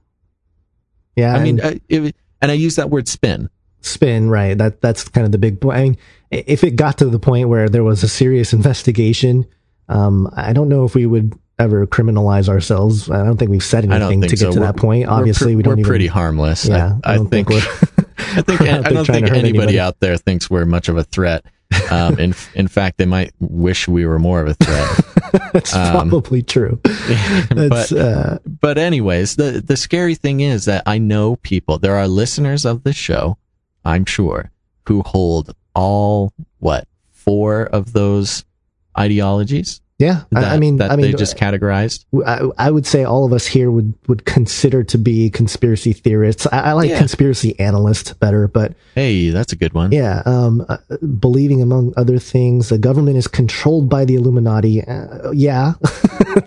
Yeah. 1.16 1.35
I 1.35 1.42
mean, 1.42 1.61
uh, 1.61 1.75
it, 1.88 2.14
and 2.46 2.52
I 2.52 2.54
use 2.54 2.76
that 2.76 2.90
word 2.90 3.09
spin. 3.09 3.50
spin, 3.80 4.30
right. 4.30 4.56
That, 4.56 4.80
that's 4.80 5.09
kind 5.09 5.24
of 5.24 5.32
the 5.32 5.38
big 5.38 5.61
point. 5.61 5.76
I 5.76 5.82
mean, 5.82 5.96
if 6.30 6.62
it 6.62 6.76
got 6.76 6.98
to 6.98 7.06
the 7.06 7.18
point 7.18 7.48
where 7.48 7.68
there 7.68 7.82
was 7.82 8.04
a 8.04 8.09
serious 8.09 8.52
investigation, 8.52 9.46
um, 9.88 10.28
I 10.37 10.52
don't 10.52 10.68
know 10.68 10.85
if 10.85 10.94
we 10.94 11.06
would 11.06 11.35
ever 11.59 11.87
criminalize 11.87 12.48
ourselves. 12.48 13.11
I 13.11 13.24
don't 13.24 13.37
think 13.37 13.50
we've 13.50 13.64
said 13.64 13.85
anything 13.85 14.20
think 14.20 14.30
to 14.30 14.37
get 14.37 14.38
so. 14.38 14.52
to 14.52 14.61
We're- 14.61 14.72
that 14.72 14.76
point. 14.78 15.09
Obviously, 15.09 15.48
pre- 15.48 15.56
we 15.56 15.62
don't 15.64 15.72
we're 15.74 15.80
even, 15.80 15.88
pretty 15.88 16.06
harmless. 16.06 16.66
Yeah. 16.66 16.98
I, 17.02 17.12
I 17.12 17.16
don't 17.16 17.28
think. 17.28 17.48
we're- 17.48 17.62
I 18.18 18.42
think 18.42 18.61
I 18.61 18.82
don't 18.92 19.04
think 19.06 19.26
anybody 19.30 19.48
anybody. 19.48 19.80
out 19.80 19.98
there 20.00 20.16
thinks 20.16 20.48
we're 20.48 20.66
much 20.66 20.88
of 20.88 20.96
a 20.96 21.04
threat. 21.04 21.44
Um, 21.90 22.18
in 22.18 22.35
in 22.55 22.68
fact, 22.68 22.98
they 22.98 23.07
might 23.07 23.33
wish 23.40 23.88
we 23.88 24.07
were 24.07 24.18
more 24.18 24.40
of 24.40 24.48
a 24.48 24.55
threat. 24.55 25.52
that's 25.52 25.74
um, 25.74 26.09
probably 26.09 26.42
true. 26.42 26.81
That's, 26.85 27.90
but 27.90 27.92
uh, 27.92 28.38
but 28.44 28.79
anyways, 28.79 29.37
the 29.37 29.62
the 29.64 29.76
scary 29.76 30.14
thing 30.14 30.40
is 30.40 30.64
that 30.66 30.83
I 30.87 30.98
know 30.98 31.37
people. 31.37 31.79
There 31.79 31.96
are 31.96 32.09
listeners 32.09 32.64
of 32.64 32.85
this 32.85 32.96
show, 32.96 33.37
I'm 33.85 34.05
sure, 34.05 34.50
who 34.87 35.02
hold 35.02 35.55
all 35.74 36.33
what 36.59 36.87
four 37.11 37.64
of 37.64 37.92
those 37.92 38.44
ideologies. 38.98 39.81
Yeah. 39.98 40.22
I- 40.35 40.40
That, 40.40 40.52
I 40.52 40.59
mean, 40.59 40.80
I 40.82 40.96
mean, 40.96 41.00
they 41.11 41.12
just 41.14 41.37
categorized. 41.37 42.04
I, 42.26 42.48
I 42.66 42.70
would 42.70 42.87
say 42.87 43.04
all 43.04 43.24
of 43.24 43.32
us 43.32 43.46
here 43.46 43.70
would, 43.70 43.94
would 44.09 44.24
consider 44.24 44.85
to 44.85 44.98
be 44.98 45.30
conspiracy 45.30 45.92
theorists. 45.92 46.46
I, 46.52 46.59
I 46.59 46.72
like 46.72 46.90
Yeah. 46.90 46.98
conspiracy 46.98 47.59
analyst 47.59 48.18
better, 48.20 48.48
but 48.48 48.74
Hey, 48.94 49.30
that's 49.30 49.52
a 49.52 49.56
good 49.56 49.72
one. 49.74 49.92
yeah, 49.92 50.22
um, 50.26 50.64
uh, 50.68 50.76
believing 51.18 51.62
among 51.62 51.92
other 51.96 52.18
things, 52.18 52.68
the 52.68 52.78
government 52.78 53.16
is 53.16 53.26
controlled 53.28 53.88
by 53.88 54.04
the 54.04 54.14
Illuminati. 54.16 54.82
Uh, 54.82 55.30
yeah, 55.32 55.74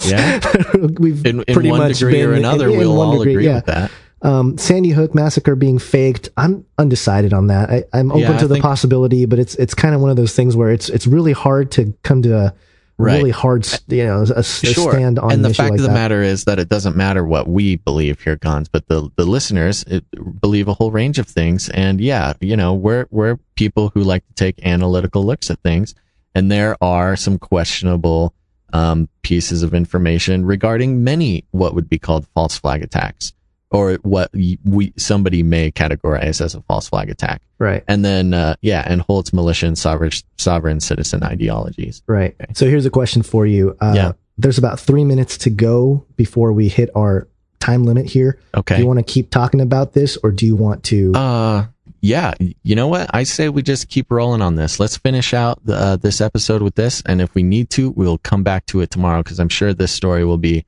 Yeah. 0.05 0.39
we've 0.99 1.25
In, 1.25 1.43
in 1.43 1.53
pretty 1.53 1.69
one 1.71 1.79
much 1.79 1.99
degree 1.99 2.21
or 2.21 2.33
another, 2.33 2.67
in- 2.67 2.73
in 2.73 2.79
we'll 2.79 3.01
all 3.01 3.17
degree, 3.17 3.33
agree 3.33 3.45
yeah. 3.45 3.55
with 3.55 3.65
that. 3.65 3.91
Um, 4.21 4.57
Sandy 4.57 4.89
Hook 4.89 5.15
massacre 5.15 5.55
being 5.55 5.79
faked. 5.79 6.27
I'm 6.35 6.65
undecided 6.77 7.31
on 7.33 7.47
that. 7.47 7.69
I, 7.69 7.83
I'm 7.93 8.11
open 8.11 8.21
Yeah, 8.23 8.37
to 8.39 8.47
the 8.47 8.55
think- 8.55 8.63
possibility, 8.63 9.25
but 9.25 9.39
it's 9.39 9.55
it's 9.55 9.73
kind 9.73 9.95
of 9.95 10.01
one 10.01 10.09
of 10.11 10.17
those 10.17 10.35
things 10.35 10.57
where 10.57 10.71
it's 10.71 10.89
it's 10.89 11.07
really 11.07 11.31
hard 11.31 11.71
to 11.71 11.93
come 12.03 12.21
to 12.23 12.37
a 12.37 12.53
Right. 12.99 13.15
really 13.19 13.31
hard, 13.31 13.65
you 13.87 14.03
know, 14.05 14.25
a, 14.35 14.39
a 14.39 14.43
Sure. 14.43 14.91
stand 14.91 15.19
on 15.19 15.31
and 15.31 15.43
an 15.45 15.49
the 15.49 15.53
fact 15.53 15.71
like 15.71 15.79
of 15.79 15.83
the 15.83 15.87
that. 15.87 15.93
matter 15.93 16.21
is 16.21 16.43
that 16.43 16.59
it 16.59 16.67
doesn't 16.67 16.97
matter 16.97 17.23
what 17.25 17.47
we 17.47 17.77
believe 17.77 18.19
here, 18.21 18.35
Gonz, 18.35 18.67
but 18.69 18.87
the 18.89 19.09
the 19.15 19.25
listeners 19.25 19.83
it, 19.83 20.03
believe 20.41 20.67
a 20.67 20.73
whole 20.73 20.91
range 20.91 21.17
of 21.17 21.25
things. 21.25 21.69
And 21.69 22.01
yeah, 22.01 22.33
you 22.41 22.57
know, 22.57 22.73
we're 22.73 23.07
we're 23.09 23.37
people 23.55 23.89
who 23.93 24.01
like 24.01 24.27
to 24.27 24.33
take 24.33 24.65
analytical 24.65 25.25
looks 25.25 25.49
at 25.49 25.59
things, 25.61 25.95
and 26.35 26.51
there 26.51 26.75
are 26.83 27.15
some 27.15 27.39
questionable 27.39 28.33
um, 28.73 29.07
pieces 29.21 29.63
of 29.63 29.73
information 29.73 30.45
regarding 30.45 31.01
many 31.03 31.45
what 31.51 31.73
would 31.73 31.87
be 31.87 31.97
called 31.99 32.27
false 32.35 32.57
flag 32.59 32.83
attacks, 32.83 33.31
or 33.71 33.95
what 34.01 34.31
we 34.33 34.93
somebody 34.97 35.43
may 35.43 35.71
categorize 35.71 36.41
as 36.41 36.55
a 36.55 36.61
false 36.63 36.89
flag 36.89 37.09
attack. 37.09 37.41
right. 37.59 37.83
And 37.87 38.03
then 38.03 38.33
uh, 38.33 38.55
yeah, 38.61 38.83
and 38.85 39.01
holds 39.01 39.31
militia 39.33 39.67
and 39.67 39.77
sovereign 39.77 40.11
sovereign 40.37 40.79
citizen 40.79 41.23
ideologies. 41.23 42.01
Right. 42.07 42.35
Okay. 42.41 42.53
So 42.55 42.67
here's 42.67 42.85
a 42.85 42.89
question 42.89 43.21
for 43.21 43.45
you. 43.45 43.75
Uh, 43.79 43.93
Yeah. 43.95 44.11
There's 44.37 44.57
about 44.57 44.79
three 44.79 45.03
minutes 45.03 45.37
to 45.39 45.49
go 45.49 46.05
before 46.15 46.53
we 46.53 46.69
hit 46.69 46.89
our 46.95 47.27
time 47.59 47.83
limit 47.83 48.05
here. 48.05 48.39
Okay. 48.55 48.75
Do 48.77 48.81
you 48.81 48.87
want 48.87 48.99
to 48.99 49.03
keep 49.03 49.29
talking 49.29 49.59
about 49.59 49.91
this 49.93 50.17
or 50.23 50.31
do 50.31 50.45
you 50.45 50.55
want 50.55 50.83
to? 50.85 51.11
Uh, 51.13 51.65
yeah. 51.99 52.33
You 52.63 52.75
know 52.75 52.87
what? 52.87 53.09
I 53.13 53.23
say 53.23 53.49
we 53.49 53.61
just 53.61 53.89
keep 53.89 54.09
rolling 54.09 54.41
on 54.41 54.55
this. 54.55 54.79
Let's 54.79 54.95
finish 54.95 55.33
out 55.33 55.59
the, 55.65 55.75
uh, 55.75 55.95
this 55.97 56.21
episode 56.21 56.61
with 56.61 56.75
this, 56.75 57.03
and 57.05 57.19
if 57.21 57.35
we 57.35 57.43
need 57.43 57.69
to, 57.71 57.89
we'll 57.91 58.17
come 58.19 58.41
back 58.41 58.65
to 58.67 58.79
it 58.79 58.89
tomorrow 58.89 59.21
because 59.21 59.39
I'm 59.41 59.49
sure 59.49 59.73
this 59.73 59.91
story 59.91 60.23
will 60.23 60.37
be, 60.37 60.65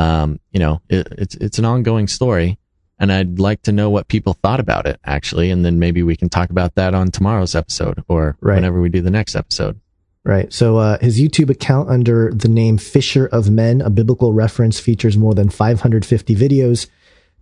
um, 0.00 0.40
you 0.52 0.58
know, 0.60 0.80
it, 0.88 1.06
it's 1.18 1.34
it's 1.36 1.58
an 1.58 1.64
ongoing 1.64 2.08
story, 2.08 2.58
and 2.98 3.12
I'd 3.12 3.38
like 3.38 3.62
to 3.62 3.72
know 3.72 3.90
what 3.90 4.08
people 4.08 4.32
thought 4.32 4.60
about 4.60 4.86
it 4.86 4.98
actually, 5.04 5.50
and 5.50 5.64
then 5.64 5.78
maybe 5.78 6.02
we 6.02 6.16
can 6.16 6.28
talk 6.28 6.50
about 6.50 6.74
that 6.76 6.94
on 6.94 7.10
tomorrow's 7.10 7.54
episode 7.54 8.02
or 8.08 8.36
Right. 8.40 8.54
whenever 8.56 8.80
we 8.80 8.88
do 8.88 9.02
the 9.02 9.10
next 9.10 9.36
episode. 9.36 9.78
Right. 10.24 10.52
So 10.52 10.76
uh, 10.78 10.98
his 11.00 11.18
YouTube 11.20 11.50
account 11.50 11.88
under 11.88 12.30
the 12.32 12.48
name 12.48 12.76
Fisher 12.78 13.26
of 13.26 13.50
Men, 13.50 13.80
a 13.80 13.88
biblical 13.90 14.32
reference, 14.34 14.78
features 14.78 15.16
more 15.16 15.34
than 15.34 15.48
550 15.48 16.34
videos. 16.36 16.86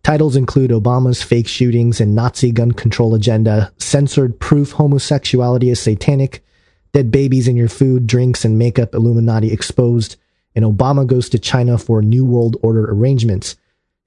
Titles 0.04 0.36
include 0.36 0.70
Obama's 0.70 1.20
fake 1.22 1.48
shootings 1.48 2.00
and 2.00 2.14
Nazi 2.14 2.52
gun 2.52 2.70
control 2.72 3.14
agenda, 3.16 3.72
censored 3.78 4.38
proof 4.38 4.72
homosexuality 4.72 5.70
is 5.70 5.80
satanic, 5.80 6.44
dead 6.92 7.10
babies 7.10 7.48
in 7.48 7.56
your 7.56 7.68
food, 7.68 8.06
drinks, 8.06 8.44
and 8.44 8.58
makeup, 8.58 8.94
Illuminati 8.94 9.52
exposed, 9.52 10.14
and 10.58 10.66
Obama 10.66 11.06
goes 11.06 11.28
to 11.28 11.38
China 11.38 11.78
for 11.78 12.02
New 12.02 12.24
World 12.24 12.56
Order 12.62 12.90
arrangements. 12.90 13.54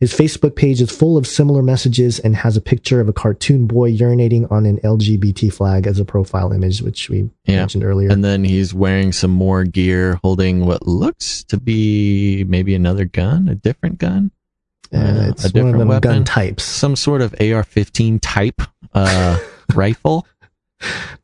His 0.02 0.12
Facebook 0.14 0.56
page 0.56 0.82
is 0.82 0.92
full 0.92 1.16
of 1.16 1.26
similar 1.26 1.62
messages 1.62 2.20
and 2.20 2.36
has 2.36 2.58
a 2.58 2.62
picture 2.62 3.00
of 3.00 3.08
a 3.08 3.14
cartoon 3.14 3.68
boy 3.68 3.94
urinating 3.96 4.52
on 4.52 4.66
an 4.66 4.80
LGBT 4.80 5.54
flag 5.54 5.88
as 5.88 5.98
a 6.00 6.04
profile 6.04 6.52
image, 6.52 6.82
which 6.82 7.10
we 7.10 7.30
Yeah. 7.46 7.60
mentioned 7.60 7.84
earlier. 7.86 8.10
And 8.10 8.22
then 8.24 8.44
he's 8.44 8.74
wearing 8.74 9.14
some 9.14 9.32
more 9.32 9.64
gear, 9.64 10.20
holding 10.24 10.66
what 10.66 10.86
looks 10.88 11.44
to 11.46 11.58
be 11.58 12.44
maybe 12.50 12.76
another 12.76 13.06
gun, 13.06 13.48
a 13.48 13.56
different 13.56 13.98
gun, 14.00 14.32
Uh, 14.94 14.98
Uh, 14.98 15.28
it's 15.30 15.46
a 15.46 15.48
one 15.48 15.52
different 15.54 15.76
of 15.76 15.80
them 15.80 15.88
weapon? 15.88 16.12
gun 16.12 16.24
types. 16.26 16.64
some 16.66 16.98
sort 16.98 17.22
of 17.22 17.34
AR-15 17.40 18.20
type 18.22 18.62
uh, 18.94 19.38
rifle. 19.74 20.26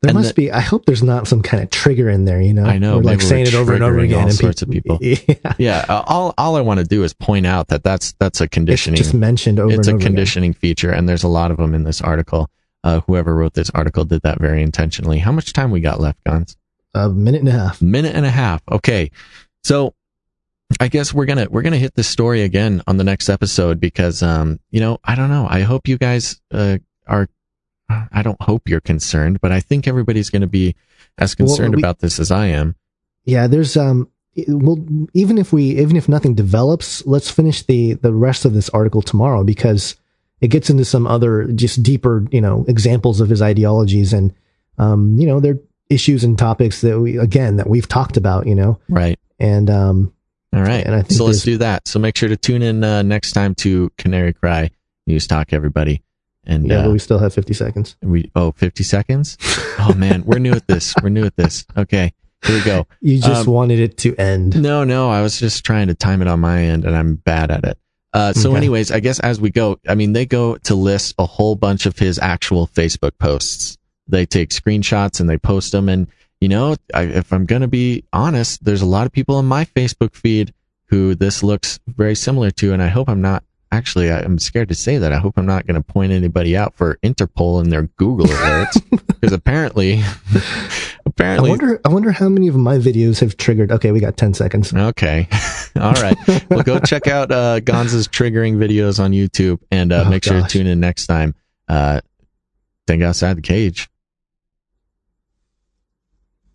There 0.00 0.10
and 0.10 0.14
must 0.14 0.36
be. 0.36 0.52
I 0.52 0.60
hope 0.60 0.86
there's 0.86 1.02
not 1.02 1.26
some 1.26 1.42
kind 1.42 1.62
of 1.62 1.70
trigger 1.70 2.08
in 2.08 2.24
there. 2.24 2.40
You 2.40 2.54
know, 2.54 2.64
I 2.64 2.78
know, 2.78 2.98
like 2.98 3.20
saying 3.20 3.46
it 3.46 3.54
over 3.54 3.74
and 3.74 3.82
over 3.82 3.98
again, 3.98 4.20
all 4.20 4.26
and 4.26 4.34
sorts 4.34 4.62
of 4.62 4.70
people. 4.70 4.98
Yeah, 5.02 5.54
Yeah, 5.58 5.84
uh, 5.88 6.04
all 6.06 6.34
all 6.38 6.56
I 6.56 6.60
want 6.60 6.78
to 6.78 6.86
do 6.86 7.02
is 7.02 7.12
point 7.12 7.46
out 7.46 7.68
that 7.68 7.82
that's 7.82 8.12
that's 8.20 8.40
a 8.40 8.44
it's 8.44 8.54
conditioning. 8.54 8.96
just 8.96 9.14
mentioned 9.14 9.58
over 9.58 9.72
it's 9.72 9.88
a 9.88 9.94
over 9.94 10.00
conditioning 10.00 10.52
feature, 10.52 10.90
and 10.90 11.08
there's 11.08 11.24
a 11.24 11.28
lot 11.28 11.50
of 11.50 11.56
them 11.56 11.74
in 11.74 11.84
this 11.84 12.00
article. 12.00 12.50
Uh, 12.84 13.00
whoever 13.00 13.34
wrote 13.34 13.54
this 13.54 13.70
article 13.70 14.04
did 14.04 14.22
that 14.22 14.40
very 14.40 14.62
intentionally. 14.62 15.18
How 15.18 15.32
much 15.32 15.52
time 15.52 15.70
we 15.70 15.80
got 15.80 16.00
left, 16.00 16.22
Gonz? 16.24 16.56
A 16.94 17.08
minute 17.08 17.40
and 17.40 17.48
a 17.48 17.52
half. 17.52 17.82
minute 17.82 18.14
and 18.14 18.24
a 18.24 18.30
half. 18.30 18.62
Okay. 18.70 19.10
So 19.64 19.94
I 20.80 20.88
guess 20.88 21.12
we're 21.12 21.26
to, 21.26 21.48
we're 21.50 21.62
to 21.62 21.76
hit 21.76 21.94
this 21.94 22.08
story 22.08 22.42
again 22.42 22.82
on 22.86 22.96
the 22.96 23.04
next 23.04 23.28
episode 23.28 23.80
because, 23.80 24.22
um, 24.22 24.60
you 24.70 24.80
know, 24.80 24.98
I 25.04 25.14
don't 25.14 25.30
know. 25.30 25.46
I 25.48 25.60
hope 25.60 25.88
you 25.88 25.98
guys, 25.98 26.40
uh, 26.52 26.78
are, 27.06 27.28
I 27.88 28.22
don't 28.22 28.40
hope 28.42 28.68
you're 28.68 28.80
concerned, 28.80 29.40
but 29.40 29.52
I 29.52 29.60
think 29.60 29.86
everybody's 29.88 30.30
going 30.30 30.42
to 30.42 30.46
be 30.48 30.74
as 31.18 31.36
Well, 31.38 31.46
concerned 31.48 31.76
we- 31.76 31.80
about 31.80 32.00
this 32.00 32.18
as 32.20 32.30
I 32.30 32.46
am. 32.46 32.74
Yeah, 33.24 33.46
there's 33.46 33.76
um. 33.76 34.08
Well, 34.46 34.78
even 35.14 35.36
if 35.36 35.52
we, 35.52 35.80
even 35.80 35.96
if 35.96 36.08
nothing 36.08 36.34
develops, 36.34 37.04
let's 37.06 37.28
finish 37.30 37.62
the 37.62 37.94
the 37.94 38.12
rest 38.14 38.44
of 38.44 38.52
this 38.54 38.68
article 38.70 39.02
tomorrow 39.02 39.42
because 39.42 39.96
it 40.40 40.48
gets 40.48 40.70
into 40.70 40.84
some 40.84 41.06
other 41.08 41.44
just 41.48 41.82
deeper, 41.82 42.24
you 42.30 42.40
know, 42.40 42.64
examples 42.68 43.20
of 43.20 43.28
his 43.28 43.42
ideologies 43.42 44.12
and, 44.12 44.32
um, 44.78 45.18
you 45.18 45.26
know, 45.26 45.40
they're 45.40 45.58
issues 45.90 46.22
and 46.22 46.38
topics 46.38 46.82
that 46.82 47.00
we 47.00 47.18
again 47.18 47.56
that 47.56 47.68
we've 47.68 47.88
talked 47.88 48.16
about, 48.16 48.46
you 48.46 48.54
know, 48.54 48.78
Right. 48.88 49.18
and 49.40 49.68
um, 49.68 50.12
All 50.54 50.62
right. 50.62 50.86
And 50.86 50.94
I 50.94 51.02
think 51.02 51.12
so 51.18 51.24
let's 51.24 51.42
do 51.42 51.56
that. 51.58 51.88
So 51.88 51.98
make 51.98 52.16
sure 52.16 52.28
to 52.28 52.36
tune 52.36 52.62
in, 52.62 52.84
uh, 52.84 53.02
next 53.02 53.32
time 53.32 53.56
to 53.56 53.90
Canary 53.98 54.32
Cry 54.34 54.70
News 55.08 55.26
Talk, 55.26 55.52
everybody. 55.52 56.02
And, 56.48 56.66
yeah, 56.66 56.78
uh, 56.78 56.82
but 56.84 56.92
we 56.92 56.98
still 56.98 57.18
have 57.18 57.32
50 57.34 57.52
seconds. 57.54 57.96
we, 58.02 58.30
oh, 58.34 58.52
50 58.52 58.82
seconds. 58.82 59.36
oh 59.78 59.92
man, 59.96 60.24
we're 60.24 60.38
new 60.38 60.52
at 60.52 60.66
this. 60.66 60.94
We're 61.02 61.10
new 61.10 61.24
at 61.26 61.36
this. 61.36 61.64
Okay. 61.76 62.12
Here 62.46 62.56
we 62.56 62.64
go. 62.64 62.86
You 63.00 63.18
just 63.20 63.46
Um, 63.46 63.52
wanted 63.52 63.78
it 63.80 63.96
to 63.98 64.16
end. 64.16 64.60
No, 64.60 64.82
no, 64.84 65.10
I 65.10 65.22
was 65.22 65.38
just 65.38 65.64
trying 65.64 65.88
to 65.88 65.94
time 65.94 66.22
it 66.22 66.28
on 66.28 66.40
my 66.40 66.62
end 66.62 66.84
and 66.84 66.96
I'm 66.96 67.16
bad 67.16 67.50
at 67.50 67.64
it. 67.64 67.78
Uh, 68.14 68.32
so 68.32 68.50
Okay. 68.50 68.56
anyways, 68.58 68.90
I 68.90 69.00
guess 69.00 69.20
as 69.20 69.40
we 69.40 69.50
go, 69.50 69.78
I 69.86 69.94
mean, 69.94 70.12
they 70.14 70.24
go 70.24 70.56
to 70.56 70.74
list 70.74 71.14
a 71.18 71.26
whole 71.26 71.54
bunch 71.56 71.84
of 71.84 71.98
his 71.98 72.18
actual 72.18 72.66
Facebook 72.68 73.12
posts. 73.18 73.76
They 74.06 74.24
take 74.24 74.50
screenshots 74.50 75.20
and 75.20 75.28
they 75.28 75.36
post 75.36 75.72
them. 75.72 75.88
And, 75.90 76.06
you 76.40 76.48
know, 76.48 76.76
I, 76.94 77.02
if 77.02 77.32
I'm 77.32 77.44
going 77.44 77.60
to 77.62 77.68
be 77.68 78.04
honest, 78.12 78.64
there's 78.64 78.80
a 78.82 78.86
lot 78.86 79.04
of 79.06 79.12
people 79.12 79.38
in 79.38 79.44
my 79.44 79.66
Facebook 79.66 80.14
feed 80.14 80.54
who 80.86 81.14
this 81.14 81.42
looks 81.42 81.78
very 81.88 82.14
similar 82.14 82.50
to. 82.52 82.72
And 82.72 82.82
I 82.82 82.88
hope 82.88 83.10
I'm 83.10 83.20
not 83.20 83.44
actually, 83.72 84.10
I- 84.10 84.20
I'm 84.20 84.38
scared 84.38 84.68
to 84.68 84.74
say 84.74 84.98
that. 84.98 85.12
I 85.12 85.18
hope 85.18 85.38
I'm 85.38 85.46
not 85.46 85.66
going 85.66 85.74
to 85.74 85.82
point 85.82 86.12
anybody 86.12 86.56
out 86.56 86.74
for 86.74 86.98
Interpol 87.02 87.62
in 87.62 87.70
their 87.70 87.82
Google 87.96 88.26
alerts 88.26 88.80
because 89.08 89.32
apparently, 89.32 90.02
I 90.34 90.42
apparently 91.06 91.50
wonder. 91.50 91.80
I 91.84 91.88
wonder 91.88 92.10
how 92.12 92.28
many 92.28 92.48
of 92.48 92.56
my 92.56 92.78
videos 92.78 93.20
have 93.20 93.36
triggered. 93.36 93.70
Okay, 93.72 93.92
we 93.92 94.00
got 94.00 94.16
10 94.16 94.34
seconds. 94.34 94.72
Okay. 94.72 95.28
All 95.80 95.92
right. 95.94 96.16
Well, 96.50 96.62
go 96.62 96.78
check 96.80 97.06
out 97.06 97.30
uh, 97.30 97.60
Gonza's 97.60 98.08
triggering 98.08 98.56
videos 98.56 98.98
on 98.98 99.12
YouTube 99.12 99.60
and 99.70 99.92
uh, 99.92 100.04
Oh, 100.06 100.10
make 100.10 100.24
sure 100.24 100.40
to 100.40 100.46
tune 100.48 100.66
in 100.66 100.80
next 100.80 101.06
time. 101.06 101.34
Uh, 101.68 102.00
think 102.86 103.02
outside 103.02 103.36
the 103.36 103.42
cage. 103.42 103.88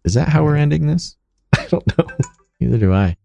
Is 0.04 0.16
that 0.16 0.28
how 0.30 0.44
we're 0.44 0.56
ending 0.58 0.88
this? 0.88 1.16
I 1.58 1.66
don't 1.68 1.98
know. 1.98 2.08
Neither 2.60 2.78
do 2.78 2.94
I. 2.94 3.16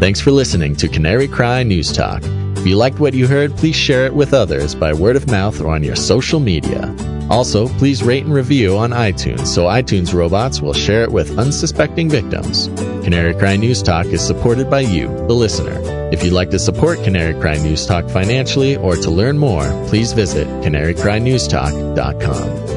Thanks 0.00 0.20
for 0.20 0.32
listening 0.32 0.74
to 0.76 0.88
Canary 0.88 1.28
Cry 1.28 1.62
News 1.62 1.92
Talk. 1.92 2.22
If 2.56 2.66
you 2.66 2.76
liked 2.76 2.98
what 3.00 3.14
you 3.14 3.26
heard, 3.26 3.56
please 3.56 3.76
share 3.76 4.04
it 4.06 4.14
with 4.14 4.32
others 4.34 4.74
by 4.74 4.92
word 4.92 5.16
of 5.16 5.28
mouth 5.28 5.58
or 5.60 5.74
on 5.74 5.82
your 5.82 5.96
social 5.96 6.40
media. 6.40 6.94
Also, 7.30 7.68
please 7.78 8.02
rate 8.02 8.24
and 8.24 8.34
review 8.34 8.76
on 8.76 8.90
iTunes 8.90 9.46
so 9.46 9.64
iTunes 9.64 10.12
robots 10.12 10.60
will 10.60 10.74
share 10.74 11.04
it 11.04 11.12
with 11.12 11.38
unsuspecting 11.38 12.10
victims. 12.10 12.68
Canary 13.04 13.34
Cry 13.34 13.56
News 13.56 13.82
Talk 13.82 14.04
is 14.06 14.20
supported 14.20 14.68
by 14.68 14.80
you, 14.80 15.06
the 15.26 15.34
listener. 15.34 15.80
If 16.12 16.22
you'd 16.22 16.34
like 16.34 16.50
to 16.50 16.58
support 16.58 17.02
Canary 17.02 17.40
Cry 17.40 17.56
News 17.56 17.86
Talk 17.86 18.10
financially 18.10 18.76
or 18.76 18.96
to 18.96 19.10
learn 19.10 19.38
more, 19.38 19.64
please 19.88 20.12
visit 20.12 20.46
canarycrynewstalk.com. 20.62 22.73